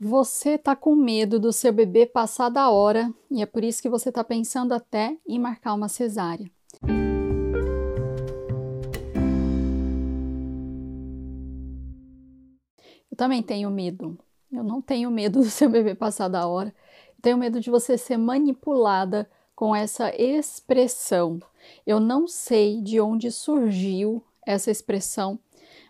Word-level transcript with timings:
Você 0.00 0.50
está 0.50 0.76
com 0.76 0.94
medo 0.94 1.40
do 1.40 1.52
seu 1.52 1.72
bebê 1.72 2.06
passar 2.06 2.50
da 2.50 2.70
hora 2.70 3.12
e 3.28 3.42
é 3.42 3.46
por 3.46 3.64
isso 3.64 3.82
que 3.82 3.88
você 3.88 4.10
está 4.10 4.22
pensando 4.22 4.72
até 4.72 5.18
em 5.26 5.40
marcar 5.40 5.74
uma 5.74 5.88
cesárea. 5.88 6.48
Eu 13.10 13.16
também 13.16 13.42
tenho 13.42 13.68
medo. 13.72 14.16
Eu 14.52 14.62
não 14.62 14.80
tenho 14.80 15.10
medo 15.10 15.40
do 15.40 15.50
seu 15.50 15.68
bebê 15.68 15.96
passar 15.96 16.28
da 16.28 16.46
hora. 16.46 16.72
Eu 17.16 17.20
tenho 17.20 17.36
medo 17.36 17.58
de 17.58 17.68
você 17.68 17.98
ser 17.98 18.18
manipulada 18.18 19.28
com 19.52 19.74
essa 19.74 20.14
expressão. 20.14 21.40
Eu 21.84 21.98
não 21.98 22.28
sei 22.28 22.80
de 22.80 23.00
onde 23.00 23.32
surgiu 23.32 24.22
essa 24.46 24.70
expressão 24.70 25.40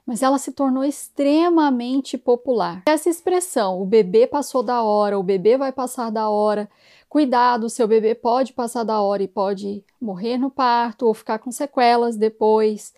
mas 0.08 0.22
ela 0.22 0.38
se 0.38 0.52
tornou 0.52 0.82
extremamente 0.82 2.16
popular. 2.16 2.82
Essa 2.86 3.10
expressão, 3.10 3.82
o 3.82 3.84
bebê 3.84 4.26
passou 4.26 4.62
da 4.62 4.82
hora, 4.82 5.18
o 5.18 5.22
bebê 5.22 5.58
vai 5.58 5.70
passar 5.70 6.08
da 6.08 6.30
hora, 6.30 6.66
cuidado, 7.10 7.68
seu 7.68 7.86
bebê 7.86 8.14
pode 8.14 8.54
passar 8.54 8.84
da 8.84 9.02
hora 9.02 9.22
e 9.22 9.28
pode 9.28 9.84
morrer 10.00 10.38
no 10.38 10.50
parto 10.50 11.06
ou 11.06 11.12
ficar 11.12 11.38
com 11.38 11.52
sequelas 11.52 12.16
depois, 12.16 12.94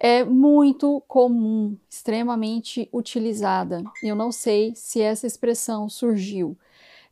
é 0.00 0.24
muito 0.24 1.02
comum, 1.06 1.76
extremamente 1.86 2.88
utilizada. 2.94 3.84
Eu 4.02 4.16
não 4.16 4.32
sei 4.32 4.72
se 4.74 5.02
essa 5.02 5.26
expressão 5.26 5.86
surgiu 5.86 6.56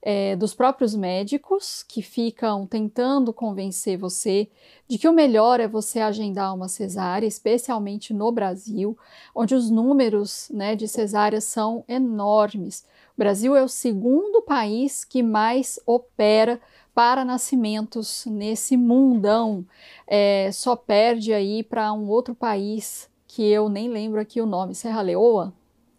é, 0.09 0.37
dos 0.37 0.55
próprios 0.55 0.95
médicos 0.95 1.83
que 1.83 2.01
ficam 2.01 2.65
tentando 2.65 3.33
convencer 3.33 3.99
você 3.99 4.49
de 4.87 4.99
que 4.99 5.09
o 5.09 5.13
melhor 5.13 5.59
é 5.59 5.67
você 5.67 5.99
agendar 5.99 6.55
uma 6.55 6.69
cesárea, 6.69 7.27
especialmente 7.27 8.15
no 8.15 8.31
Brasil, 8.31 8.97
onde 9.35 9.53
os 9.53 9.69
números 9.69 10.49
né, 10.55 10.77
de 10.77 10.87
cesáreas 10.87 11.43
são 11.43 11.85
enormes. 11.89 12.87
O 13.17 13.19
Brasil 13.19 13.57
é 13.57 13.65
o 13.65 13.69
segundo 13.69 14.43
país 14.43 15.05
que 15.05 15.25
mais 15.25 15.81
opera 15.85 16.61
para 16.95 17.25
nascimentos 17.25 18.27
nesse 18.27 18.77
mundão. 18.77 19.67
É, 20.07 20.51
só 20.53 20.77
perde 20.77 21.35
aí 21.35 21.65
para 21.65 21.93
um 21.93 22.09
outro 22.09 22.33
país 22.33 23.11
que 23.27 23.43
eu 23.43 23.69
nem 23.69 23.89
lembro 23.89 24.21
aqui 24.21 24.41
o 24.41 24.47
nome, 24.47 24.73
Serra 24.73 25.03
Leoa, 25.03 25.53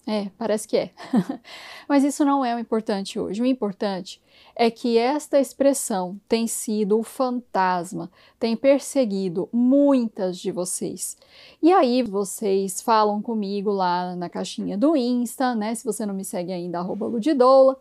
é, 0.07 0.31
parece 0.37 0.65
que 0.65 0.77
é. 0.77 0.91
Mas 1.87 2.05
isso 2.05 2.23
não 2.23 2.43
é 2.43 2.55
o 2.55 2.59
importante 2.59 3.19
hoje. 3.19 3.41
O 3.41 3.45
importante 3.45 4.21
é 4.55 4.71
que 4.71 4.97
esta 4.97 5.37
expressão 5.37 6.17
tem 6.29 6.47
sido 6.47 6.97
o 6.97 7.03
fantasma, 7.03 8.09
tem 8.39 8.55
perseguido 8.55 9.49
muitas 9.51 10.37
de 10.37 10.49
vocês. 10.49 11.17
E 11.61 11.73
aí 11.73 12.03
vocês 12.03 12.81
falam 12.81 13.21
comigo 13.21 13.69
lá 13.69 14.15
na 14.15 14.29
caixinha 14.29 14.77
do 14.77 14.95
Insta, 14.95 15.53
né? 15.53 15.75
Se 15.75 15.83
você 15.83 16.05
não 16.05 16.13
me 16.13 16.23
segue 16.23 16.53
ainda, 16.53 16.79
arroba 16.79 17.05
Ludidoula, 17.05 17.77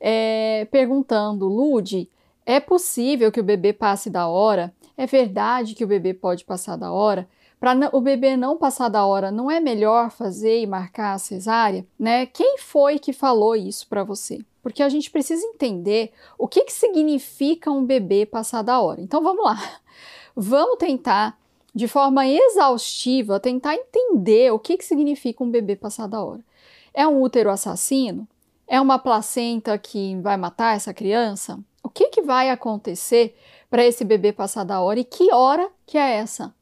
é, 0.00 0.64
perguntando, 0.70 1.48
Lud, 1.48 2.08
é 2.46 2.60
possível 2.60 3.32
que 3.32 3.40
o 3.40 3.44
bebê 3.44 3.72
passe 3.72 4.08
da 4.08 4.28
hora? 4.28 4.72
É 4.96 5.06
verdade 5.06 5.74
que 5.74 5.84
o 5.84 5.88
bebê 5.88 6.14
pode 6.14 6.44
passar 6.44 6.76
da 6.76 6.92
hora? 6.92 7.28
Para 7.60 7.90
o 7.92 8.00
bebê 8.00 8.36
não 8.36 8.56
passar 8.56 8.88
da 8.88 9.04
hora, 9.04 9.30
não 9.30 9.50
é 9.50 9.58
melhor 9.58 10.10
fazer 10.10 10.60
e 10.60 10.66
marcar 10.66 11.14
a 11.14 11.18
cesárea, 11.18 11.86
né? 11.98 12.26
Quem 12.26 12.58
foi 12.58 12.98
que 12.98 13.12
falou 13.12 13.56
isso 13.56 13.86
para 13.88 14.04
você? 14.04 14.40
Porque 14.62 14.82
a 14.82 14.88
gente 14.88 15.10
precisa 15.10 15.44
entender 15.44 16.12
o 16.38 16.46
que, 16.46 16.64
que 16.64 16.72
significa 16.72 17.70
um 17.70 17.84
bebê 17.84 18.24
passar 18.24 18.62
da 18.62 18.80
hora. 18.80 19.00
Então 19.00 19.22
vamos 19.22 19.44
lá, 19.44 19.58
vamos 20.36 20.78
tentar 20.78 21.38
de 21.74 21.86
forma 21.86 22.26
exaustiva 22.26 23.38
tentar 23.38 23.74
entender 23.74 24.52
o 24.52 24.58
que, 24.58 24.76
que 24.76 24.84
significa 24.84 25.44
um 25.44 25.50
bebê 25.50 25.76
passar 25.76 26.06
da 26.06 26.22
hora. 26.22 26.40
É 26.92 27.06
um 27.06 27.20
útero 27.20 27.50
assassino? 27.50 28.26
É 28.66 28.80
uma 28.80 28.98
placenta 28.98 29.78
que 29.78 30.16
vai 30.16 30.36
matar 30.36 30.76
essa 30.76 30.92
criança? 30.92 31.58
O 31.82 31.88
que, 31.88 32.08
que 32.08 32.22
vai 32.22 32.50
acontecer 32.50 33.36
para 33.70 33.84
esse 33.84 34.04
bebê 34.04 34.32
passar 34.32 34.64
da 34.64 34.80
hora 34.80 35.00
e 35.00 35.04
que 35.04 35.32
hora 35.32 35.70
que 35.86 35.96
é 35.96 36.16
essa? 36.16 36.54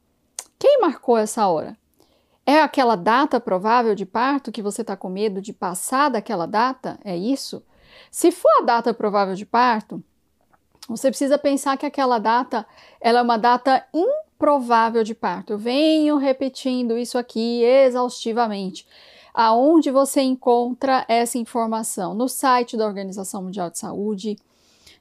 Quem 0.59 0.81
marcou 0.81 1.17
essa 1.17 1.47
hora? 1.47 1.77
É 2.45 2.61
aquela 2.61 2.95
data 2.95 3.39
provável 3.39 3.93
de 3.93 4.05
parto 4.05 4.51
que 4.51 4.61
você 4.61 4.81
está 4.81 4.95
com 4.95 5.09
medo 5.09 5.41
de 5.41 5.51
passar 5.51 6.09
daquela 6.09 6.45
data? 6.45 6.97
É 7.03 7.15
isso? 7.15 7.61
Se 8.09 8.31
for 8.31 8.49
a 8.59 8.63
data 8.63 8.93
provável 8.93 9.35
de 9.35 9.45
parto, 9.45 10.01
você 10.87 11.09
precisa 11.09 11.37
pensar 11.37 11.77
que 11.77 11.85
aquela 11.85 12.17
data 12.17 12.65
ela 13.01 13.19
é 13.19 13.21
uma 13.21 13.37
data 13.37 13.85
improvável 13.93 15.03
de 15.03 15.13
parto. 15.13 15.53
Eu 15.53 15.57
venho 15.57 16.15
repetindo 16.17 16.97
isso 16.97 17.17
aqui 17.17 17.63
exaustivamente. 17.63 18.87
Aonde 19.33 19.91
você 19.91 20.21
encontra 20.21 21.05
essa 21.07 21.37
informação? 21.37 22.13
No 22.15 22.29
site 22.29 22.77
da 22.77 22.87
Organização 22.87 23.43
Mundial 23.43 23.69
de 23.69 23.77
Saúde. 23.77 24.37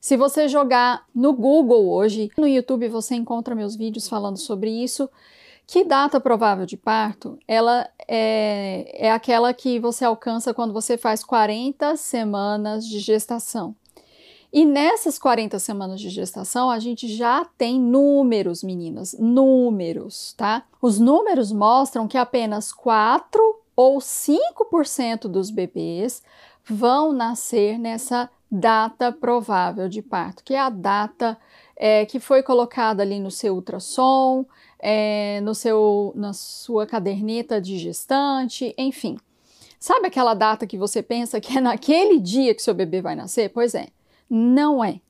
Se 0.01 0.17
você 0.17 0.49
jogar 0.49 1.07
no 1.15 1.33
Google 1.33 1.89
hoje, 1.89 2.31
no 2.37 2.47
YouTube 2.47 2.89
você 2.89 3.15
encontra 3.15 3.55
meus 3.55 3.77
vídeos 3.77 4.09
falando 4.09 4.37
sobre 4.37 4.71
isso. 4.71 5.09
Que 5.67 5.85
data 5.85 6.21
provável 6.21 6.65
de 6.65 6.77
parto? 6.77 7.39
Ela 7.47 7.89
é, 8.07 9.07
é 9.07 9.11
aquela 9.11 9.53
que 9.53 9.81
você 9.81 10.05
alcança 10.05 10.55
quando 10.55 10.73
você 10.73 10.97
faz 10.97 11.25
40 11.25 11.97
semanas 11.97 12.87
de 12.87 13.01
gestação. 13.01 13.75
E 14.53 14.65
nessas 14.65 15.19
40 15.19 15.59
semanas 15.59 16.01
de 16.01 16.09
gestação, 16.09 16.71
a 16.71 16.79
gente 16.79 17.09
já 17.09 17.45
tem 17.59 17.81
números, 17.81 18.63
meninas, 18.63 19.17
números, 19.19 20.35
tá? 20.35 20.63
Os 20.81 21.01
números 21.01 21.51
mostram 21.51 22.07
que 22.07 22.17
apenas 22.17 22.73
4 22.73 23.41
ou 23.75 23.99
5% 23.99 25.23
dos 25.23 25.51
bebês 25.51 26.23
vão 26.65 27.13
nascer 27.13 27.77
nessa 27.77 28.31
data 28.51 29.11
provável 29.11 29.89
de 29.89 30.01
parto, 30.01 30.45
que 30.45 30.55
é 30.55 30.61
a 30.61 30.71
data 30.71 31.37
é, 31.77 32.07
que 32.07 32.21
foi 32.21 32.43
colocada 32.43 33.03
ali 33.03 33.19
no 33.19 33.31
seu 33.31 33.55
ultrassom, 33.55 34.47
é, 34.89 35.41
no 35.41 35.53
seu, 35.53 36.13
na 36.15 36.33
sua 36.33 36.87
caderneta 36.87 37.61
de 37.61 37.77
gestante, 37.77 38.73
enfim. 38.79 39.19
Sabe 39.81 40.07
aquela 40.07 40.33
data 40.33 40.65
que 40.65 40.79
você 40.79 41.03
pensa 41.03 41.41
que 41.41 41.59
é 41.59 41.61
naquele 41.61 42.21
dia 42.21 42.55
que 42.55 42.63
seu 42.63 42.73
bebê 42.73 43.03
vai 43.03 43.17
nascer? 43.17 43.51
Pois 43.51 43.75
é, 43.75 43.89
não 44.31 44.85
é. 44.85 45.01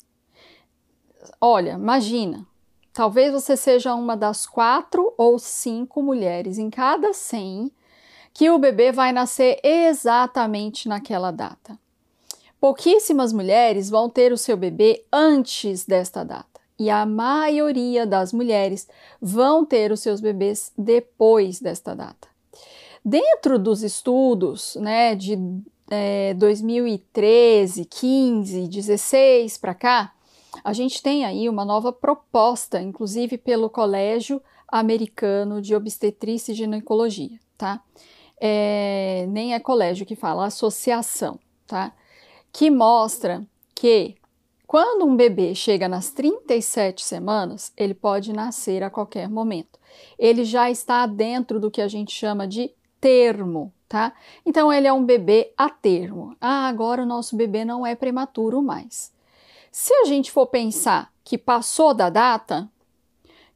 Olha, 1.39 1.73
imagina, 1.73 2.47
talvez 2.91 3.35
você 3.35 3.55
seja 3.55 3.95
uma 3.95 4.17
das 4.17 4.47
quatro 4.47 5.13
ou 5.19 5.39
cinco 5.39 6.03
mulheres 6.03 6.57
em 6.57 6.71
cada 6.71 7.13
cem 7.13 7.71
que 8.33 8.49
o 8.49 8.59
bebê 8.59 8.93
vai 8.93 9.13
nascer 9.13 9.61
exatamente 9.63 10.89
naquela 10.89 11.31
data. 11.31 11.79
Pouquíssimas 12.59 13.31
mulheres 13.31 13.91
vão 13.91 14.09
ter 14.09 14.33
o 14.33 14.39
seu 14.39 14.57
bebê 14.57 15.05
antes 15.13 15.85
desta 15.85 16.25
data 16.25 16.56
e 16.79 16.91
a 16.91 17.07
maioria 17.07 18.07
das 18.07 18.33
mulheres 18.33 18.89
vão 19.21 19.65
ter 19.65 19.93
os 19.93 20.01
seus 20.01 20.21
bebês 20.21 20.73
depois 20.77 21.61
desta 21.61 21.95
data. 21.95 22.29
Dentro 23.05 23.59
dos 23.59 23.83
estudos 23.83 24.77
né, 24.77 25.15
de 25.15 25.39
é, 25.91 26.35
2013, 26.35 27.85
15, 27.85 28.69
16 28.69 29.59
para 29.59 29.75
cá, 29.75 30.13
a 30.65 30.73
gente 30.73 31.03
tem 31.03 31.25
aí 31.25 31.49
uma 31.49 31.65
nova 31.65 31.93
proposta, 31.93 32.81
inclusive 32.81 33.39
pelo 33.39 33.71
Colégio 33.71 34.43
Americano 34.69 35.63
de 35.63 35.75
Obstetrícia 35.75 36.53
e 36.53 36.55
Ginecologia, 36.55 37.39
tá? 37.57 37.81
É, 38.39 39.27
nem 39.29 39.55
é 39.55 39.61
colégio 39.61 40.05
que 40.05 40.17
fala, 40.17 40.47
associação, 40.47 41.39
tá? 41.67 41.93
Que 42.53 42.71
mostra 42.71 43.47
que 43.75 44.17
quando 44.67 45.07
um 45.07 45.15
bebê 45.15 45.55
chega 45.55 45.89
nas 45.89 46.11
37 46.11 47.05
semanas, 47.05 47.73
ele 47.77 47.95
pode 47.95 48.33
nascer 48.33 48.83
a 48.83 48.91
qualquer 48.91 49.29
momento. 49.29 49.79
Ele 50.19 50.45
já 50.45 50.71
está 50.71 51.07
dentro 51.07 51.61
do 51.61 51.71
que 51.71 51.81
a 51.81 51.87
gente 51.87 52.13
chama 52.13 52.49
de 52.49 52.73
termo, 53.01 53.73
tá? 53.89 54.13
Então 54.45 54.73
ele 54.73 54.89
é 54.89 54.93
um 54.93 55.05
bebê 55.05 55.53
a 55.57 55.71
termo. 55.71 56.37
Ah, 56.41 56.67
agora 56.67 57.03
o 57.03 57.07
nosso 57.07 57.37
bebê 57.37 57.65
não 57.65 57.87
é 57.87 57.95
prematuro 57.95 58.61
mais. 58.61 59.13
Se 59.71 59.95
a 59.95 60.05
gente 60.07 60.33
for 60.33 60.47
pensar 60.47 61.13
que 61.23 61.39
passou 61.39 61.95
da 61.95 62.11
data, 62.11 62.69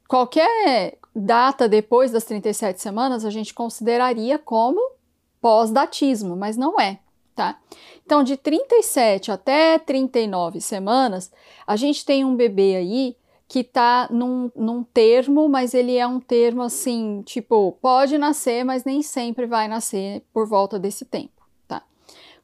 qualquer 0.07 0.97
data 1.15 1.69
depois 1.69 2.13
das 2.13 2.25
37 2.25 2.81
semanas 2.81 3.25
a 3.25 3.31
gente 3.31 3.53
consideraria 3.53 4.39
como 4.39 4.93
pós-datismo, 5.41 6.37
mas 6.37 6.57
não 6.57 6.79
é 6.79 7.01
tá? 7.41 7.59
Então, 8.05 8.23
de 8.23 8.37
37 8.37 9.33
até 9.33 9.79
39 9.79 10.61
semanas, 10.61 11.33
a 11.67 11.75
gente 11.75 12.05
tem 12.05 12.23
um 12.23 12.37
bebê 12.37 12.77
aí 12.77 13.17
que 13.49 13.65
tá 13.65 14.07
num, 14.11 14.53
num 14.55 14.85
termo, 14.85 15.49
mas 15.49 15.73
ele 15.73 15.97
é 15.97 16.07
um 16.07 16.21
termo 16.21 16.61
assim, 16.61 17.23
tipo, 17.25 17.73
pode 17.81 18.19
nascer, 18.19 18.63
mas 18.63 18.85
nem 18.85 19.01
sempre 19.01 19.47
vai 19.47 19.69
nascer 19.69 20.23
por 20.35 20.47
volta 20.47 20.79
desse 20.79 21.07
tempo, 21.07 21.49
tá? 21.67 21.83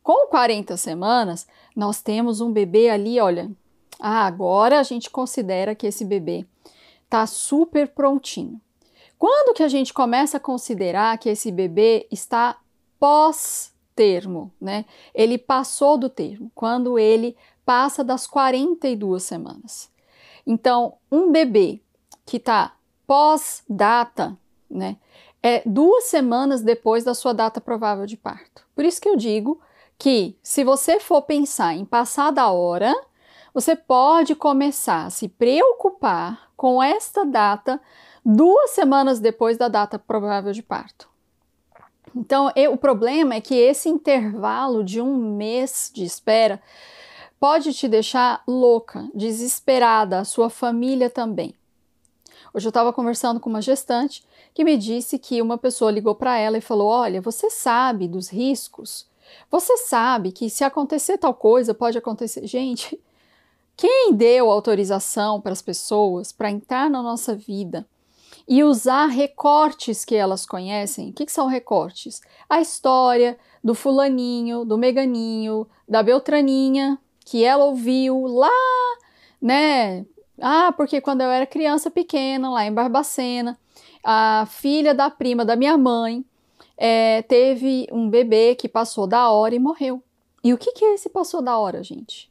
Com 0.02 0.28
40 0.28 0.78
semanas, 0.78 1.46
nós 1.76 2.00
temos 2.00 2.40
um 2.40 2.50
bebê 2.50 2.88
ali, 2.88 3.20
olha, 3.20 3.50
ah, 4.00 4.26
agora 4.26 4.80
a 4.80 4.82
gente 4.82 5.10
considera 5.10 5.74
que 5.74 5.86
esse 5.86 6.06
bebê 6.06 6.46
tá 7.06 7.26
super 7.26 7.88
prontinho. 7.88 8.58
Quando 9.18 9.54
que 9.54 9.62
a 9.62 9.68
gente 9.68 9.92
começa 9.92 10.38
a 10.38 10.40
considerar 10.40 11.18
que 11.18 11.28
esse 11.28 11.52
bebê 11.52 12.06
está 12.10 12.58
pós 12.98 13.75
termo, 13.96 14.52
né? 14.60 14.84
Ele 15.14 15.38
passou 15.38 15.96
do 15.96 16.08
termo, 16.10 16.52
quando 16.54 16.98
ele 16.98 17.36
passa 17.64 18.04
das 18.04 18.26
42 18.26 19.22
semanas. 19.22 19.90
Então, 20.46 20.98
um 21.10 21.32
bebê 21.32 21.80
que 22.24 22.36
está 22.36 22.76
pós-data, 23.06 24.38
né? 24.70 24.96
É 25.42 25.62
duas 25.64 26.04
semanas 26.04 26.60
depois 26.60 27.04
da 27.04 27.14
sua 27.14 27.32
data 27.32 27.60
provável 27.60 28.06
de 28.06 28.16
parto. 28.16 28.64
Por 28.74 28.84
isso 28.84 29.00
que 29.00 29.08
eu 29.08 29.16
digo 29.16 29.60
que, 29.98 30.36
se 30.42 30.62
você 30.62 31.00
for 31.00 31.22
pensar 31.22 31.74
em 31.74 31.84
passar 31.84 32.30
da 32.30 32.50
hora, 32.50 32.94
você 33.54 33.74
pode 33.74 34.34
começar 34.34 35.06
a 35.06 35.10
se 35.10 35.28
preocupar 35.28 36.50
com 36.56 36.82
esta 36.82 37.24
data 37.24 37.80
duas 38.24 38.70
semanas 38.70 39.20
depois 39.20 39.56
da 39.56 39.68
data 39.68 39.98
provável 39.98 40.52
de 40.52 40.62
parto. 40.62 41.08
Então, 42.16 42.50
eu, 42.56 42.72
o 42.72 42.78
problema 42.78 43.34
é 43.34 43.42
que 43.42 43.54
esse 43.54 43.90
intervalo 43.90 44.82
de 44.82 45.02
um 45.02 45.14
mês 45.36 45.90
de 45.92 46.02
espera 46.02 46.62
pode 47.38 47.74
te 47.74 47.86
deixar 47.86 48.42
louca, 48.48 49.06
desesperada, 49.14 50.18
a 50.18 50.24
sua 50.24 50.48
família 50.48 51.10
também. 51.10 51.54
Hoje 52.54 52.66
eu 52.66 52.70
estava 52.70 52.90
conversando 52.90 53.38
com 53.38 53.50
uma 53.50 53.60
gestante 53.60 54.24
que 54.54 54.64
me 54.64 54.78
disse 54.78 55.18
que 55.18 55.42
uma 55.42 55.58
pessoa 55.58 55.90
ligou 55.90 56.14
para 56.14 56.38
ela 56.38 56.56
e 56.56 56.62
falou: 56.62 56.88
Olha, 56.88 57.20
você 57.20 57.50
sabe 57.50 58.08
dos 58.08 58.30
riscos? 58.30 59.06
Você 59.50 59.76
sabe 59.76 60.32
que 60.32 60.48
se 60.48 60.64
acontecer 60.64 61.18
tal 61.18 61.34
coisa, 61.34 61.74
pode 61.74 61.98
acontecer. 61.98 62.46
Gente, 62.46 62.98
quem 63.76 64.14
deu 64.14 64.50
autorização 64.50 65.38
para 65.38 65.52
as 65.52 65.60
pessoas 65.60 66.32
para 66.32 66.50
entrar 66.50 66.88
na 66.88 67.02
nossa 67.02 67.34
vida 67.34 67.86
e 68.48 68.62
usar 68.62 69.06
recortes 69.06 70.04
que 70.04 70.14
elas 70.14 70.46
conhecem? 70.46 71.10
O 71.10 71.12
que, 71.12 71.26
que 71.26 71.32
são 71.32 71.46
recortes? 71.46 72.20
A 72.48 72.60
história 72.60 73.38
do 73.62 73.74
fulaninho, 73.74 74.64
do 74.64 74.78
meganinho, 74.78 75.66
da 75.88 76.02
beltraninha, 76.02 76.98
que 77.24 77.44
ela 77.44 77.64
ouviu 77.64 78.26
lá, 78.26 78.50
né? 79.42 80.06
Ah, 80.40 80.72
porque 80.76 81.00
quando 81.00 81.22
eu 81.22 81.30
era 81.30 81.46
criança 81.46 81.90
pequena, 81.90 82.50
lá 82.50 82.64
em 82.64 82.72
Barbacena, 82.72 83.58
a 84.04 84.46
filha 84.48 84.94
da 84.94 85.10
prima 85.10 85.44
da 85.44 85.56
minha 85.56 85.76
mãe 85.76 86.24
é, 86.76 87.22
teve 87.22 87.88
um 87.90 88.08
bebê 88.08 88.54
que 88.54 88.68
passou 88.68 89.06
da 89.06 89.30
hora 89.30 89.54
e 89.54 89.58
morreu. 89.58 90.02
E 90.44 90.52
o 90.52 90.58
que, 90.58 90.72
que 90.72 90.84
é 90.84 90.94
esse 90.94 91.08
passou 91.08 91.42
da 91.42 91.58
hora, 91.58 91.82
gente? 91.82 92.30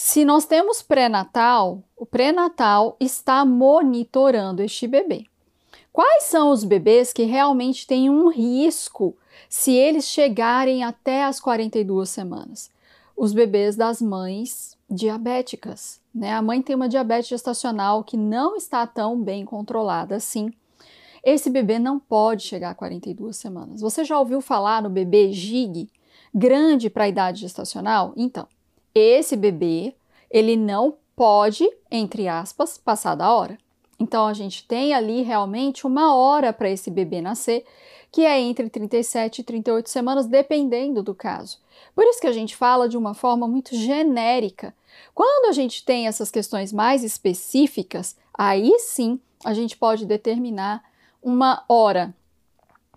Se 0.00 0.24
nós 0.24 0.44
temos 0.44 0.80
pré-natal, 0.80 1.82
o 1.96 2.06
pré-natal 2.06 2.96
está 3.00 3.44
monitorando 3.44 4.62
este 4.62 4.86
bebê. 4.86 5.24
Quais 5.92 6.22
são 6.22 6.52
os 6.52 6.62
bebês 6.62 7.12
que 7.12 7.24
realmente 7.24 7.84
têm 7.84 8.08
um 8.08 8.28
risco 8.28 9.16
se 9.48 9.72
eles 9.72 10.04
chegarem 10.04 10.84
até 10.84 11.24
as 11.24 11.40
42 11.40 12.08
semanas? 12.08 12.70
Os 13.16 13.32
bebês 13.32 13.74
das 13.74 14.00
mães 14.00 14.78
diabéticas. 14.88 16.00
Né? 16.14 16.32
A 16.32 16.40
mãe 16.40 16.62
tem 16.62 16.76
uma 16.76 16.88
diabetes 16.88 17.30
gestacional 17.30 18.04
que 18.04 18.16
não 18.16 18.54
está 18.54 18.86
tão 18.86 19.20
bem 19.20 19.44
controlada 19.44 20.14
assim. 20.14 20.52
Esse 21.24 21.50
bebê 21.50 21.80
não 21.80 21.98
pode 21.98 22.44
chegar 22.44 22.70
a 22.70 22.74
42 22.74 23.36
semanas. 23.36 23.80
Você 23.80 24.04
já 24.04 24.16
ouviu 24.16 24.40
falar 24.40 24.80
no 24.80 24.90
bebê 24.90 25.32
GIG, 25.32 25.90
grande 26.32 26.88
para 26.88 27.02
a 27.02 27.08
idade 27.08 27.40
gestacional? 27.40 28.12
Então, 28.16 28.46
esse 28.94 29.36
bebê, 29.36 29.94
ele 30.30 30.56
não 30.56 30.96
pode, 31.14 31.68
entre 31.90 32.28
aspas, 32.28 32.78
passar 32.78 33.14
da 33.14 33.32
hora. 33.32 33.58
Então, 33.98 34.26
a 34.26 34.32
gente 34.32 34.66
tem 34.66 34.94
ali 34.94 35.22
realmente 35.22 35.86
uma 35.86 36.14
hora 36.14 36.52
para 36.52 36.70
esse 36.70 36.90
bebê 36.90 37.20
nascer, 37.20 37.64
que 38.12 38.24
é 38.24 38.40
entre 38.40 38.70
37 38.70 39.40
e 39.40 39.44
38 39.44 39.90
semanas, 39.90 40.26
dependendo 40.26 41.02
do 41.02 41.14
caso. 41.14 41.58
Por 41.94 42.04
isso 42.04 42.20
que 42.20 42.26
a 42.26 42.32
gente 42.32 42.56
fala 42.56 42.88
de 42.88 42.96
uma 42.96 43.14
forma 43.14 43.46
muito 43.48 43.74
genérica. 43.74 44.74
Quando 45.14 45.48
a 45.48 45.52
gente 45.52 45.84
tem 45.84 46.06
essas 46.06 46.30
questões 46.30 46.72
mais 46.72 47.02
específicas, 47.02 48.16
aí 48.32 48.78
sim 48.78 49.20
a 49.44 49.52
gente 49.52 49.76
pode 49.76 50.06
determinar 50.06 50.82
uma 51.22 51.64
hora. 51.68 52.14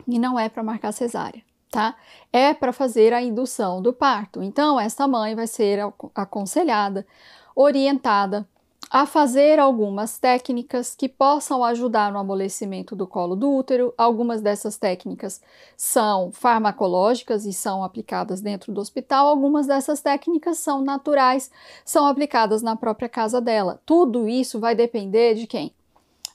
E 0.07 0.17
não 0.17 0.39
é 0.39 0.49
para 0.49 0.63
marcar 0.63 0.91
cesárea, 0.91 1.43
tá? 1.71 1.95
É 2.31 2.53
para 2.53 2.73
fazer 2.73 3.13
a 3.13 3.21
indução 3.21 3.81
do 3.81 3.93
parto. 3.93 4.43
Então, 4.43 4.79
essa 4.79 5.07
mãe 5.07 5.33
vai 5.33 5.47
ser 5.47 5.79
aconselhada, 6.13 7.07
orientada 7.55 8.45
a 8.91 9.05
fazer 9.05 9.57
algumas 9.57 10.19
técnicas 10.19 10.93
que 10.93 11.07
possam 11.07 11.63
ajudar 11.63 12.11
no 12.11 12.19
amolecimento 12.19 12.93
do 12.93 13.07
colo 13.07 13.37
do 13.37 13.49
útero. 13.49 13.93
Algumas 13.97 14.41
dessas 14.41 14.75
técnicas 14.75 15.41
são 15.77 16.29
farmacológicas 16.33 17.45
e 17.45 17.53
são 17.53 17.85
aplicadas 17.85 18.41
dentro 18.41 18.73
do 18.73 18.81
hospital, 18.81 19.27
algumas 19.27 19.65
dessas 19.65 20.01
técnicas 20.01 20.57
são 20.57 20.81
naturais, 20.81 21.49
são 21.85 22.05
aplicadas 22.05 22.61
na 22.61 22.75
própria 22.75 23.07
casa 23.07 23.39
dela. 23.39 23.79
Tudo 23.85 24.27
isso 24.27 24.59
vai 24.59 24.75
depender 24.75 25.35
de 25.35 25.47
quem? 25.47 25.73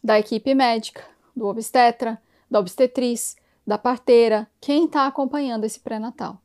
Da 0.03 0.19
equipe 0.19 0.55
médica, 0.55 1.05
do 1.37 1.47
obstetra, 1.47 2.19
da 2.51 2.59
obstetriz, 2.59 3.37
da 3.67 3.77
parteira, 3.77 4.49
quem 4.61 4.85
está 4.85 5.07
acompanhando 5.07 5.65
esse 5.65 5.81
pré-natal. 5.81 6.39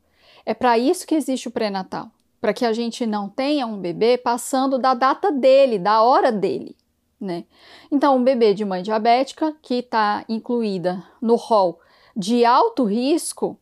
É 0.44 0.52
para 0.52 0.76
isso 0.76 1.06
que 1.06 1.14
existe 1.14 1.48
o 1.48 1.52
pré-natal, 1.52 2.10
para 2.40 2.52
que 2.52 2.64
a 2.64 2.72
gente 2.72 3.06
não 3.06 3.28
tenha 3.28 3.66
um 3.66 3.78
bebê 3.78 4.18
passando 4.18 4.78
da 4.78 4.94
data 4.94 5.30
dele, 5.30 5.78
da 5.78 6.02
hora 6.02 6.32
dele. 6.32 6.76
Né? 7.20 7.44
Então, 7.90 8.16
um 8.16 8.24
bebê 8.24 8.52
de 8.52 8.64
mãe 8.64 8.82
diabética 8.82 9.54
que 9.62 9.74
está 9.74 10.24
incluída 10.28 11.04
no 11.20 11.36
rol 11.36 11.78
de 12.16 12.44
alto 12.44 12.84
risco 12.84 13.56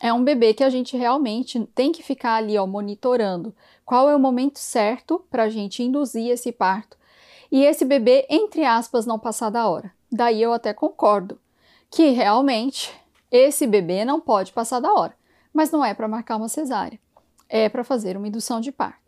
é 0.00 0.12
um 0.12 0.22
bebê 0.22 0.52
que 0.52 0.62
a 0.62 0.68
gente 0.68 0.96
realmente 0.96 1.64
tem 1.74 1.90
que 1.90 2.02
ficar 2.02 2.34
ali 2.34 2.58
ó, 2.58 2.66
monitorando 2.66 3.54
qual 3.84 4.10
é 4.10 4.14
o 4.14 4.20
momento 4.20 4.58
certo 4.58 5.24
para 5.30 5.44
a 5.44 5.48
gente 5.48 5.82
induzir 5.82 6.30
esse 6.30 6.52
parto 6.52 6.98
e 7.50 7.64
esse 7.64 7.84
bebê, 7.84 8.26
entre 8.28 8.64
aspas, 8.64 9.06
não 9.06 9.18
passar 9.18 9.50
da 9.50 9.66
hora. 9.68 9.92
Daí 10.10 10.42
eu 10.42 10.52
até 10.52 10.74
concordo 10.74 11.38
que 11.90 12.10
realmente 12.10 12.92
esse 13.30 13.66
bebê 13.66 14.04
não 14.04 14.20
pode 14.20 14.52
passar 14.52 14.80
da 14.80 14.92
hora, 14.92 15.14
mas 15.52 15.70
não 15.70 15.84
é 15.84 15.94
para 15.94 16.08
marcar 16.08 16.36
uma 16.36 16.48
cesárea, 16.48 16.98
é 17.48 17.68
para 17.68 17.84
fazer 17.84 18.16
uma 18.16 18.28
indução 18.28 18.60
de 18.60 18.70
parto. 18.70 19.06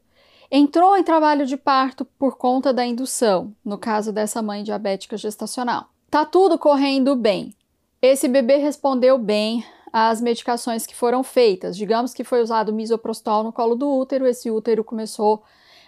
Entrou 0.51 0.97
em 0.97 1.03
trabalho 1.03 1.45
de 1.45 1.57
parto 1.57 2.05
por 2.05 2.37
conta 2.37 2.73
da 2.73 2.85
indução, 2.85 3.55
no 3.65 3.77
caso 3.77 4.13
dessa 4.13 4.41
mãe 4.41 4.63
diabética 4.63 5.17
gestacional. 5.17 5.89
Tá 6.11 6.25
tudo 6.25 6.59
correndo 6.59 7.15
bem. 7.15 7.55
Esse 8.01 8.27
bebê 8.29 8.57
respondeu 8.57 9.19
bem 9.19 9.65
às 9.93 10.21
medicações 10.21 10.87
que 10.87 10.97
foram 10.97 11.23
feitas. 11.23 11.77
Digamos 11.77 12.15
que 12.15 12.25
foi 12.25 12.41
usado 12.41 12.73
misoprostol 12.73 13.45
no 13.45 13.53
colo 13.53 13.75
do 13.75 13.91
útero, 13.91 14.27
esse 14.27 14.51
útero 14.51 14.83
começou 14.83 15.43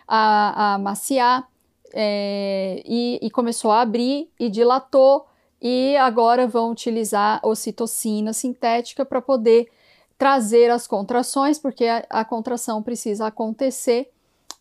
a, 0.06 0.74
a 0.74 0.78
maciar, 0.78 1.48
é, 1.92 2.82
e, 2.84 3.18
e 3.22 3.30
começou 3.30 3.70
a 3.70 3.80
abrir 3.80 4.30
e 4.38 4.48
dilatou, 4.48 5.26
e 5.60 5.96
agora 5.96 6.46
vão 6.46 6.70
utilizar 6.70 7.40
ocitocina 7.44 8.32
sintética 8.32 9.04
para 9.04 9.20
poder 9.20 9.68
trazer 10.16 10.70
as 10.70 10.86
contrações, 10.86 11.58
porque 11.58 11.86
a, 11.86 12.04
a 12.10 12.24
contração 12.24 12.82
precisa 12.82 13.26
acontecer 13.26 14.10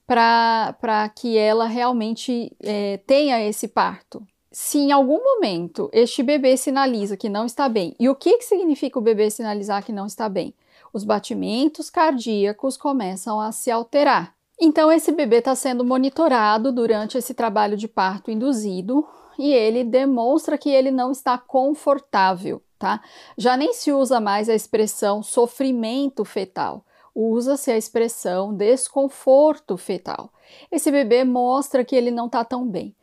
para 0.08 1.12
que 1.16 1.38
ela 1.38 1.68
realmente 1.68 2.52
é, 2.62 2.98
tenha 3.06 3.42
esse 3.44 3.68
parto. 3.68 4.26
Se 4.52 4.80
em 4.80 4.92
algum 4.92 5.24
momento 5.24 5.90
este 5.94 6.24
bebê 6.24 6.58
sinaliza 6.58 7.16
que 7.16 7.30
não 7.30 7.46
está 7.46 7.70
bem, 7.70 7.96
e 8.00 8.10
o 8.10 8.16
que, 8.16 8.38
que 8.38 8.46
significa 8.46 8.98
o 8.98 9.02
bebê 9.02 9.30
sinalizar 9.30 9.84
que 9.86 9.92
não 9.92 10.08
está 10.08 10.28
bem? 10.28 10.54
Os 10.92 11.04
batimentos 11.04 11.90
cardíacos 11.90 12.76
começam 12.76 13.40
a 13.40 13.52
se 13.52 13.70
alterar. 13.70 14.34
Então, 14.60 14.92
esse 14.92 15.12
bebê 15.12 15.38
está 15.38 15.56
sendo 15.56 15.86
monitorado 15.86 16.72
durante 16.72 17.18
esse 17.18 17.34
trabalho 17.34 17.78
de 17.78 17.88
parto 17.88 18.32
induzido 18.32 19.08
e 19.40 19.54
ele 19.54 19.86
demonstra 19.86 20.58
que 20.58 20.70
ele 20.70 20.92
não 20.92 21.14
está 21.14 21.38
confortável, 21.38 22.62
tá? 22.78 23.02
Já 23.38 23.56
nem 23.56 23.72
se 23.72 23.90
usa 23.90 24.20
mais 24.20 24.50
a 24.50 24.54
expressão 24.54 25.24
sofrimento 25.24 26.26
fetal, 26.26 26.84
usa-se 27.16 27.72
a 27.72 27.78
expressão 27.78 28.54
desconforto 28.54 29.78
fetal. 29.78 30.30
Esse 30.70 30.92
bebê 30.92 31.24
mostra 31.24 31.86
que 31.86 31.96
ele 31.96 32.12
não 32.12 32.26
está 32.26 32.44
tão 32.44 32.68
bem. 32.68 32.94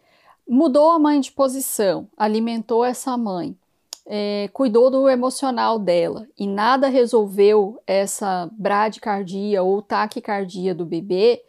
Mudou 0.47 0.90
a 0.90 0.99
mãe 0.99 1.21
de 1.21 1.33
posição, 1.33 2.07
alimentou 2.19 2.85
essa 2.85 3.16
mãe, 3.16 3.57
é, 4.05 4.50
cuidou 4.52 4.90
do 4.90 5.09
emocional 5.09 5.78
dela 5.78 6.28
e 6.38 6.47
nada 6.47 6.87
resolveu 6.87 7.83
essa 7.87 8.49
bradicardia 8.52 9.62
ou 9.62 9.81
taquicardia 9.81 10.75
do 10.75 10.85
bebê, 10.85 11.43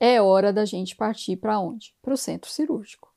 é 0.00 0.20
hora 0.20 0.52
da 0.52 0.64
gente 0.64 0.96
partir 0.96 1.36
para 1.36 1.60
onde? 1.60 1.94
Para 2.02 2.12
o 2.12 2.16
centro 2.16 2.50
cirúrgico. 2.50 3.11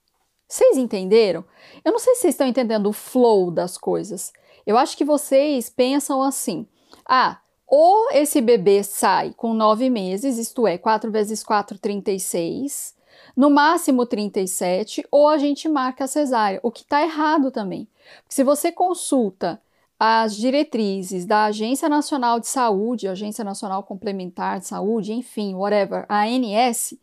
Vocês 0.47 0.77
entenderam? 0.77 1.43
Eu 1.83 1.91
não 1.91 1.99
sei 1.99 2.15
se 2.15 2.21
vocês 2.21 2.33
estão 2.33 2.47
entendendo 2.47 2.87
o 2.87 2.93
flow 2.93 3.49
das 3.49 3.77
coisas. 3.77 4.31
Eu 4.65 4.77
acho 4.77 4.95
que 4.95 5.05
vocês 5.05 5.69
pensam 5.69 6.21
assim: 6.21 6.67
ah, 7.07 7.39
ou 7.67 8.09
esse 8.11 8.41
bebê 8.41 8.83
sai 8.83 9.33
com 9.35 9.53
nove 9.53 9.89
meses, 9.89 10.37
isto 10.37 10.67
é, 10.67 10.77
4 10.77 11.11
vezes 11.11 11.43
4, 11.43 11.79
36, 11.79 12.95
no 13.35 13.49
máximo 13.49 14.05
37, 14.05 15.05
ou 15.11 15.27
a 15.27 15.37
gente 15.37 15.67
marca 15.67 16.03
a 16.03 16.07
cesárea, 16.07 16.59
o 16.63 16.71
que 16.71 16.81
está 16.81 17.01
errado 17.01 17.51
também. 17.51 17.87
se 18.29 18.43
você 18.43 18.71
consulta 18.71 19.61
as 19.99 20.35
diretrizes 20.35 21.25
da 21.25 21.45
Agência 21.45 21.87
Nacional 21.87 22.39
de 22.39 22.47
Saúde, 22.47 23.07
Agência 23.07 23.43
Nacional 23.43 23.81
Complementar 23.83 24.59
de 24.59 24.67
Saúde, 24.67 25.13
enfim, 25.13 25.55
whatever, 25.55 26.05
a 26.09 26.25
ANS, 26.25 26.93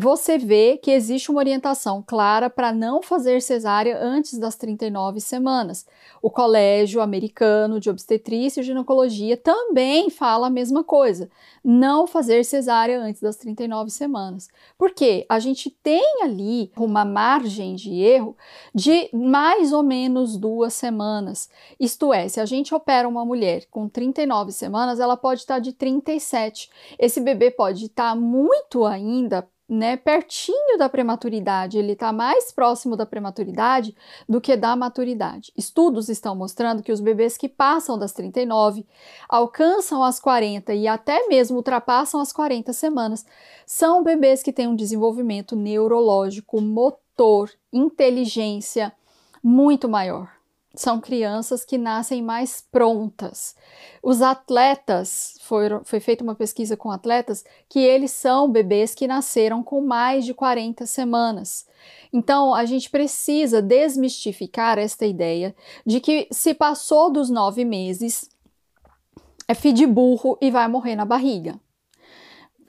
você 0.00 0.38
vê 0.38 0.76
que 0.76 0.92
existe 0.92 1.28
uma 1.28 1.40
orientação 1.40 2.04
clara 2.06 2.48
para 2.48 2.72
não 2.72 3.02
fazer 3.02 3.42
cesárea 3.42 3.98
antes 4.00 4.38
das 4.38 4.54
39 4.54 5.18
semanas. 5.18 5.84
O 6.22 6.30
Colégio 6.30 7.00
Americano 7.00 7.80
de 7.80 7.90
Obstetrícia 7.90 8.60
e 8.60 8.62
Ginecologia 8.62 9.36
também 9.36 10.08
fala 10.08 10.46
a 10.46 10.50
mesma 10.50 10.84
coisa, 10.84 11.28
não 11.64 12.06
fazer 12.06 12.44
cesárea 12.44 13.00
antes 13.00 13.20
das 13.20 13.34
39 13.38 13.90
semanas. 13.90 14.48
Porque 14.78 15.26
a 15.28 15.40
gente 15.40 15.68
tem 15.68 16.22
ali 16.22 16.70
uma 16.76 17.04
margem 17.04 17.74
de 17.74 17.92
erro 18.00 18.36
de 18.72 19.10
mais 19.12 19.72
ou 19.72 19.82
menos 19.82 20.36
duas 20.36 20.74
semanas. 20.74 21.50
Isto 21.80 22.14
é, 22.14 22.28
se 22.28 22.38
a 22.38 22.46
gente 22.46 22.72
opera 22.72 23.08
uma 23.08 23.24
mulher 23.24 23.66
com 23.68 23.88
39 23.88 24.52
semanas, 24.52 25.00
ela 25.00 25.16
pode 25.16 25.40
estar 25.40 25.58
de 25.58 25.72
37. 25.72 26.70
Esse 27.00 27.20
bebê 27.20 27.50
pode 27.50 27.86
estar 27.86 28.14
muito 28.14 28.84
ainda 28.84 29.44
né, 29.68 29.98
pertinho 29.98 30.78
da 30.78 30.88
prematuridade, 30.88 31.76
ele 31.76 31.92
está 31.92 32.10
mais 32.10 32.50
próximo 32.50 32.96
da 32.96 33.04
prematuridade 33.04 33.94
do 34.26 34.40
que 34.40 34.56
da 34.56 34.74
maturidade. 34.74 35.52
Estudos 35.54 36.08
estão 36.08 36.34
mostrando 36.34 36.82
que 36.82 36.90
os 36.90 37.00
bebês 37.00 37.36
que 37.36 37.48
passam 37.48 37.98
das 37.98 38.12
39, 38.12 38.86
alcançam 39.28 40.02
as 40.02 40.18
40 40.18 40.72
e 40.72 40.88
até 40.88 41.28
mesmo 41.28 41.58
ultrapassam 41.58 42.20
as 42.20 42.32
40 42.32 42.72
semanas, 42.72 43.26
são 43.66 44.02
bebês 44.02 44.42
que 44.42 44.52
têm 44.52 44.66
um 44.66 44.76
desenvolvimento 44.76 45.54
neurológico, 45.54 46.60
motor, 46.62 47.50
inteligência 47.70 48.92
muito 49.42 49.88
maior 49.88 50.37
são 50.74 51.00
crianças 51.00 51.64
que 51.64 51.78
nascem 51.78 52.22
mais 52.22 52.60
prontas. 52.70 53.54
Os 54.02 54.22
atletas, 54.22 55.36
foi, 55.40 55.68
foi 55.84 55.98
feita 55.98 56.22
uma 56.22 56.34
pesquisa 56.34 56.76
com 56.76 56.90
atletas, 56.90 57.44
que 57.68 57.78
eles 57.78 58.10
são 58.12 58.50
bebês 58.50 58.94
que 58.94 59.06
nasceram 59.06 59.62
com 59.62 59.80
mais 59.80 60.24
de 60.24 60.34
40 60.34 60.86
semanas. 60.86 61.66
Então, 62.12 62.54
a 62.54 62.64
gente 62.64 62.90
precisa 62.90 63.62
desmistificar 63.62 64.78
esta 64.78 65.06
ideia 65.06 65.54
de 65.84 66.00
que 66.00 66.28
se 66.30 66.54
passou 66.54 67.10
dos 67.10 67.30
nove 67.30 67.64
meses, 67.64 68.28
é 69.46 69.54
filho 69.54 69.74
de 69.74 69.86
burro 69.86 70.36
e 70.40 70.50
vai 70.50 70.68
morrer 70.68 70.94
na 70.94 71.04
barriga. 71.04 71.58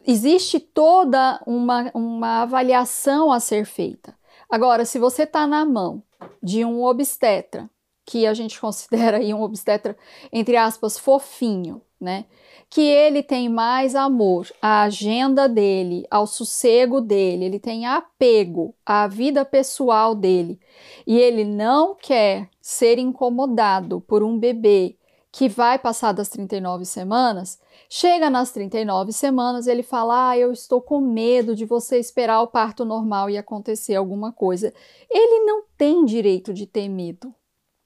Existe 0.08 0.60
toda 0.60 1.41
uma, 1.46 1.91
uma 1.94 2.41
avaliação 2.41 3.32
a 3.32 3.39
ser 3.39 3.65
feita. 3.65 4.18
Agora, 4.50 4.86
se 4.86 4.98
você 4.98 5.24
está 5.24 5.46
na 5.46 5.65
mão 5.65 6.01
de 6.41 6.65
um 6.65 6.84
obstetra 6.84 7.70
que 8.10 8.25
a 8.25 8.34
gente 8.34 8.58
considera 8.60 9.18
aí 9.18 9.32
um 9.34 9.44
obstetra, 9.44 9.96
entre 10.34 10.58
aspas, 10.58 10.98
fofinho, 10.98 11.80
né? 12.01 12.25
Que 12.68 12.82
ele 12.82 13.22
tem 13.22 13.50
mais 13.50 13.96
amor 13.96 14.48
à 14.62 14.84
agenda 14.84 15.48
dele, 15.48 16.06
ao 16.10 16.25
sossego 16.25 17.01
dele, 17.01 17.46
ele 17.46 17.60
tem 17.60 17.86
apego 17.86 18.75
à 18.86 19.08
vida 19.08 19.44
pessoal 19.44 20.13
dele 20.16 20.60
e 21.06 21.18
ele 21.18 21.44
não 21.44 21.96
quer 21.96 22.50
ser 22.62 23.00
incomodado 23.00 24.01
por 24.01 24.22
um 24.22 24.38
bebê 24.38 24.96
que 25.32 25.48
vai 25.48 25.78
passar 25.78 26.12
das 26.12 26.30
39 26.30 26.86
semanas, 26.86 27.60
chega 27.88 28.30
nas 28.30 28.51
39 28.51 29.12
semanas, 29.12 29.68
ele 29.68 29.84
fala: 29.84 30.30
Ah, 30.30 30.38
eu 30.38 30.51
estou 30.51 30.82
com 30.82 31.00
medo 31.00 31.56
de 31.56 31.66
você 31.66 32.00
esperar 32.00 32.42
o 32.42 32.48
parto 32.48 32.84
normal 32.84 33.30
e 33.30 33.38
acontecer 33.38 33.96
alguma 33.96 34.32
coisa. 34.32 34.74
Ele 35.10 35.46
não 35.46 35.63
tem 35.78 36.06
direito 36.06 36.54
de 36.54 36.66
ter 36.66 36.89
medo. 36.89 37.34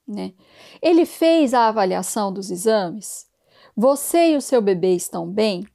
Né? 0.08 0.34
Ele 0.82 1.06
fez 1.06 1.54
a 1.54 1.68
avaliação 1.68 2.32
dos 2.32 2.52
exames? 2.52 3.28
Você 3.76 4.34
e 4.34 4.38
o 4.38 4.42
seu 4.42 4.62
bebê 4.62 4.94
estão 4.96 5.28
bem? 5.30 5.66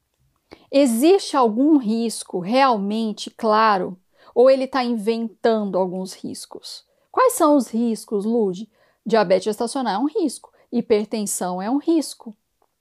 Existe 0.71 1.37
algum 1.37 1.79
risco 1.79 2.39
realmente 2.39 3.31
claro? 3.31 3.99
Ou 4.35 4.51
ele 4.51 4.65
está 4.65 4.85
inventando 4.85 5.79
alguns 5.79 6.13
riscos? 6.13 6.85
Quais 7.11 7.33
são 7.33 7.57
os 7.57 7.69
riscos, 7.69 8.25
Lude? 8.25 8.71
Diabetes 9.05 9.45
gestacional 9.45 9.95
é 9.95 9.99
um 9.99 10.07
risco, 10.07 10.53
hipertensão 10.71 11.61
é 11.63 11.71
um 11.71 11.79
risco, 11.79 12.37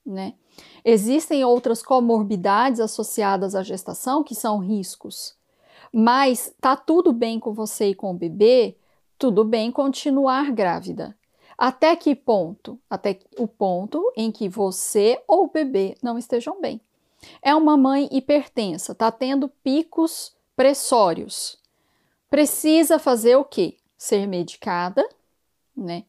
né? 0.05 0.33
Existem 0.83 1.45
outras 1.45 1.81
comorbidades 1.81 2.79
associadas 2.79 3.55
à 3.55 3.63
gestação 3.63 4.23
que 4.23 4.35
são 4.35 4.59
riscos. 4.59 5.35
Mas 5.93 6.53
tá 6.59 6.75
tudo 6.75 7.13
bem 7.13 7.39
com 7.39 7.53
você 7.53 7.89
e 7.89 7.95
com 7.95 8.11
o 8.11 8.17
bebê? 8.17 8.77
Tudo 9.17 9.43
bem 9.43 9.71
continuar 9.71 10.51
grávida. 10.51 11.17
Até 11.57 11.95
que 11.95 12.15
ponto? 12.15 12.79
Até 12.89 13.19
o 13.37 13.47
ponto 13.47 14.13
em 14.15 14.31
que 14.31 14.47
você 14.47 15.21
ou 15.27 15.45
o 15.45 15.51
bebê 15.51 15.95
não 16.03 16.17
estejam 16.17 16.61
bem. 16.61 16.79
É 17.41 17.55
uma 17.55 17.75
mãe 17.75 18.07
hipertensa, 18.11 18.91
está 18.91 19.11
tendo 19.11 19.49
picos 19.63 20.35
pressórios. 20.55 21.57
Precisa 22.29 22.99
fazer 22.99 23.35
o 23.37 23.43
quê? 23.43 23.77
Ser 23.97 24.27
medicada, 24.27 25.07
né? 25.75 26.03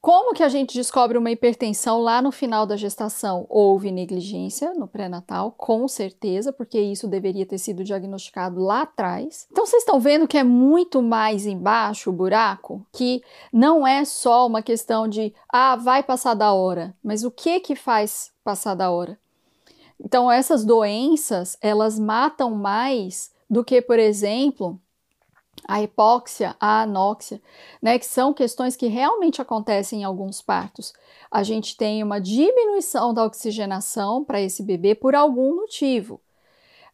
Como 0.00 0.32
que 0.32 0.44
a 0.44 0.48
gente 0.48 0.74
descobre 0.74 1.18
uma 1.18 1.30
hipertensão 1.30 2.00
lá 2.00 2.22
no 2.22 2.30
final 2.30 2.64
da 2.64 2.76
gestação? 2.76 3.46
Houve 3.48 3.90
negligência 3.90 4.72
no 4.72 4.86
pré-natal, 4.86 5.52
com 5.52 5.88
certeza, 5.88 6.52
porque 6.52 6.80
isso 6.80 7.08
deveria 7.08 7.44
ter 7.44 7.58
sido 7.58 7.82
diagnosticado 7.82 8.60
lá 8.60 8.82
atrás. 8.82 9.48
Então 9.50 9.66
vocês 9.66 9.82
estão 9.82 9.98
vendo 9.98 10.28
que 10.28 10.38
é 10.38 10.44
muito 10.44 11.02
mais 11.02 11.46
embaixo 11.46 12.10
o 12.10 12.12
buraco, 12.12 12.86
que 12.92 13.22
não 13.52 13.84
é 13.84 14.04
só 14.04 14.46
uma 14.46 14.62
questão 14.62 15.08
de 15.08 15.34
ah, 15.48 15.74
vai 15.74 16.02
passar 16.04 16.34
da 16.34 16.52
hora, 16.52 16.94
mas 17.02 17.24
o 17.24 17.30
que 17.30 17.58
que 17.58 17.74
faz 17.74 18.30
passar 18.44 18.76
da 18.76 18.90
hora? 18.92 19.18
Então 19.98 20.30
essas 20.30 20.64
doenças, 20.64 21.58
elas 21.60 21.98
matam 21.98 22.52
mais 22.52 23.32
do 23.50 23.64
que, 23.64 23.82
por 23.82 23.98
exemplo, 23.98 24.80
a 25.66 25.82
hipóxia, 25.82 26.56
a 26.60 26.82
anóxia, 26.82 27.40
né, 27.82 27.98
que 27.98 28.06
são 28.06 28.32
questões 28.32 28.76
que 28.76 28.86
realmente 28.86 29.40
acontecem 29.42 30.02
em 30.02 30.04
alguns 30.04 30.40
partos. 30.40 30.92
A 31.30 31.42
gente 31.42 31.76
tem 31.76 32.02
uma 32.02 32.20
diminuição 32.20 33.12
da 33.12 33.24
oxigenação 33.24 34.24
para 34.24 34.40
esse 34.40 34.62
bebê 34.62 34.94
por 34.94 35.14
algum 35.14 35.56
motivo. 35.56 36.20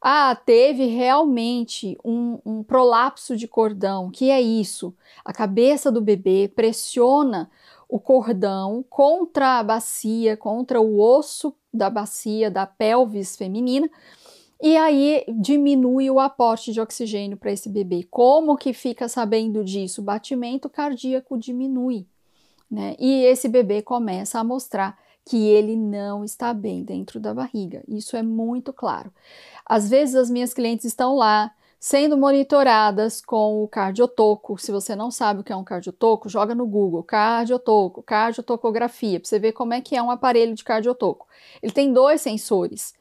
Ah, 0.07 0.37
teve 0.37 0.85
realmente 0.85 1.97
um, 2.05 2.39
um 2.45 2.63
prolapso 2.63 3.35
de 3.35 3.49
cordão. 3.49 4.11
Que 4.11 4.31
é 4.31 4.39
isso? 4.39 4.95
A 5.25 5.33
cabeça 5.33 5.91
do 5.91 6.03
bebê 6.03 6.47
pressiona 6.55 7.51
o 7.89 7.99
cordão 7.99 8.85
contra 8.91 9.59
a 9.59 9.63
bacia, 9.63 10.37
contra 10.37 10.79
o 10.79 11.01
osso 11.01 11.55
da 11.73 11.89
bacia 11.89 12.51
da 12.51 12.67
pelvis 12.67 13.35
feminina 13.35 13.89
e 14.63 14.77
aí 14.77 15.25
diminui 15.41 16.11
o 16.11 16.21
aporte 16.21 16.73
de 16.73 16.81
oxigênio 16.81 17.37
para 17.37 17.53
esse 17.53 17.69
bebê. 17.69 18.07
Como 18.11 18.57
que 18.57 18.73
fica 18.73 19.09
sabendo 19.09 19.65
disso? 19.65 20.01
O 20.01 20.05
batimento 20.05 20.69
cardíaco 20.71 21.37
diminui, 21.37 22.07
né? 22.71 22.97
E 22.99 23.25
esse 23.25 23.49
bebê 23.49 23.83
começa 23.83 24.39
a 24.39 24.45
mostrar 24.45 24.99
que 25.25 25.49
ele 25.49 25.77
não 25.77 26.25
está 26.25 26.53
bem 26.53 26.83
dentro 26.85 27.19
da 27.19 27.33
barriga. 27.33 27.83
Isso 27.89 28.17
é 28.17 28.23
muito 28.23 28.73
claro. 28.73 29.13
Às 29.65 29.89
vezes 29.89 30.15
as 30.15 30.31
minhas 30.31 30.53
clientes 30.53 30.85
estão 30.85 31.17
lá 31.17 31.53
sendo 31.81 32.17
monitoradas 32.17 33.21
com 33.21 33.63
o 33.63 33.69
cardiotoco. 33.69 34.57
Se 34.59 34.73
você 34.73 34.97
não 34.97 35.11
sabe 35.11 35.41
o 35.41 35.45
que 35.45 35.53
é 35.53 35.57
um 35.57 35.65
cardiotoco, 35.65 36.31
joga 36.31 36.55
no 36.55 36.67
Google, 36.67 37.03
cardiotoco, 37.03 38.03
cardiotocografia, 38.03 39.21
para 39.21 39.29
você 39.29 39.39
ver 39.39 39.53
como 39.53 39.75
é 39.75 39.81
que 39.81 39.95
é 39.95 40.03
um 40.03 40.11
aparelho 40.11 40.55
de 40.55 40.65
cardiotoco. 40.65 41.27
Ele 41.63 41.73
tem 41.73 41.93
dois 41.93 42.23
sensores. 42.23 42.95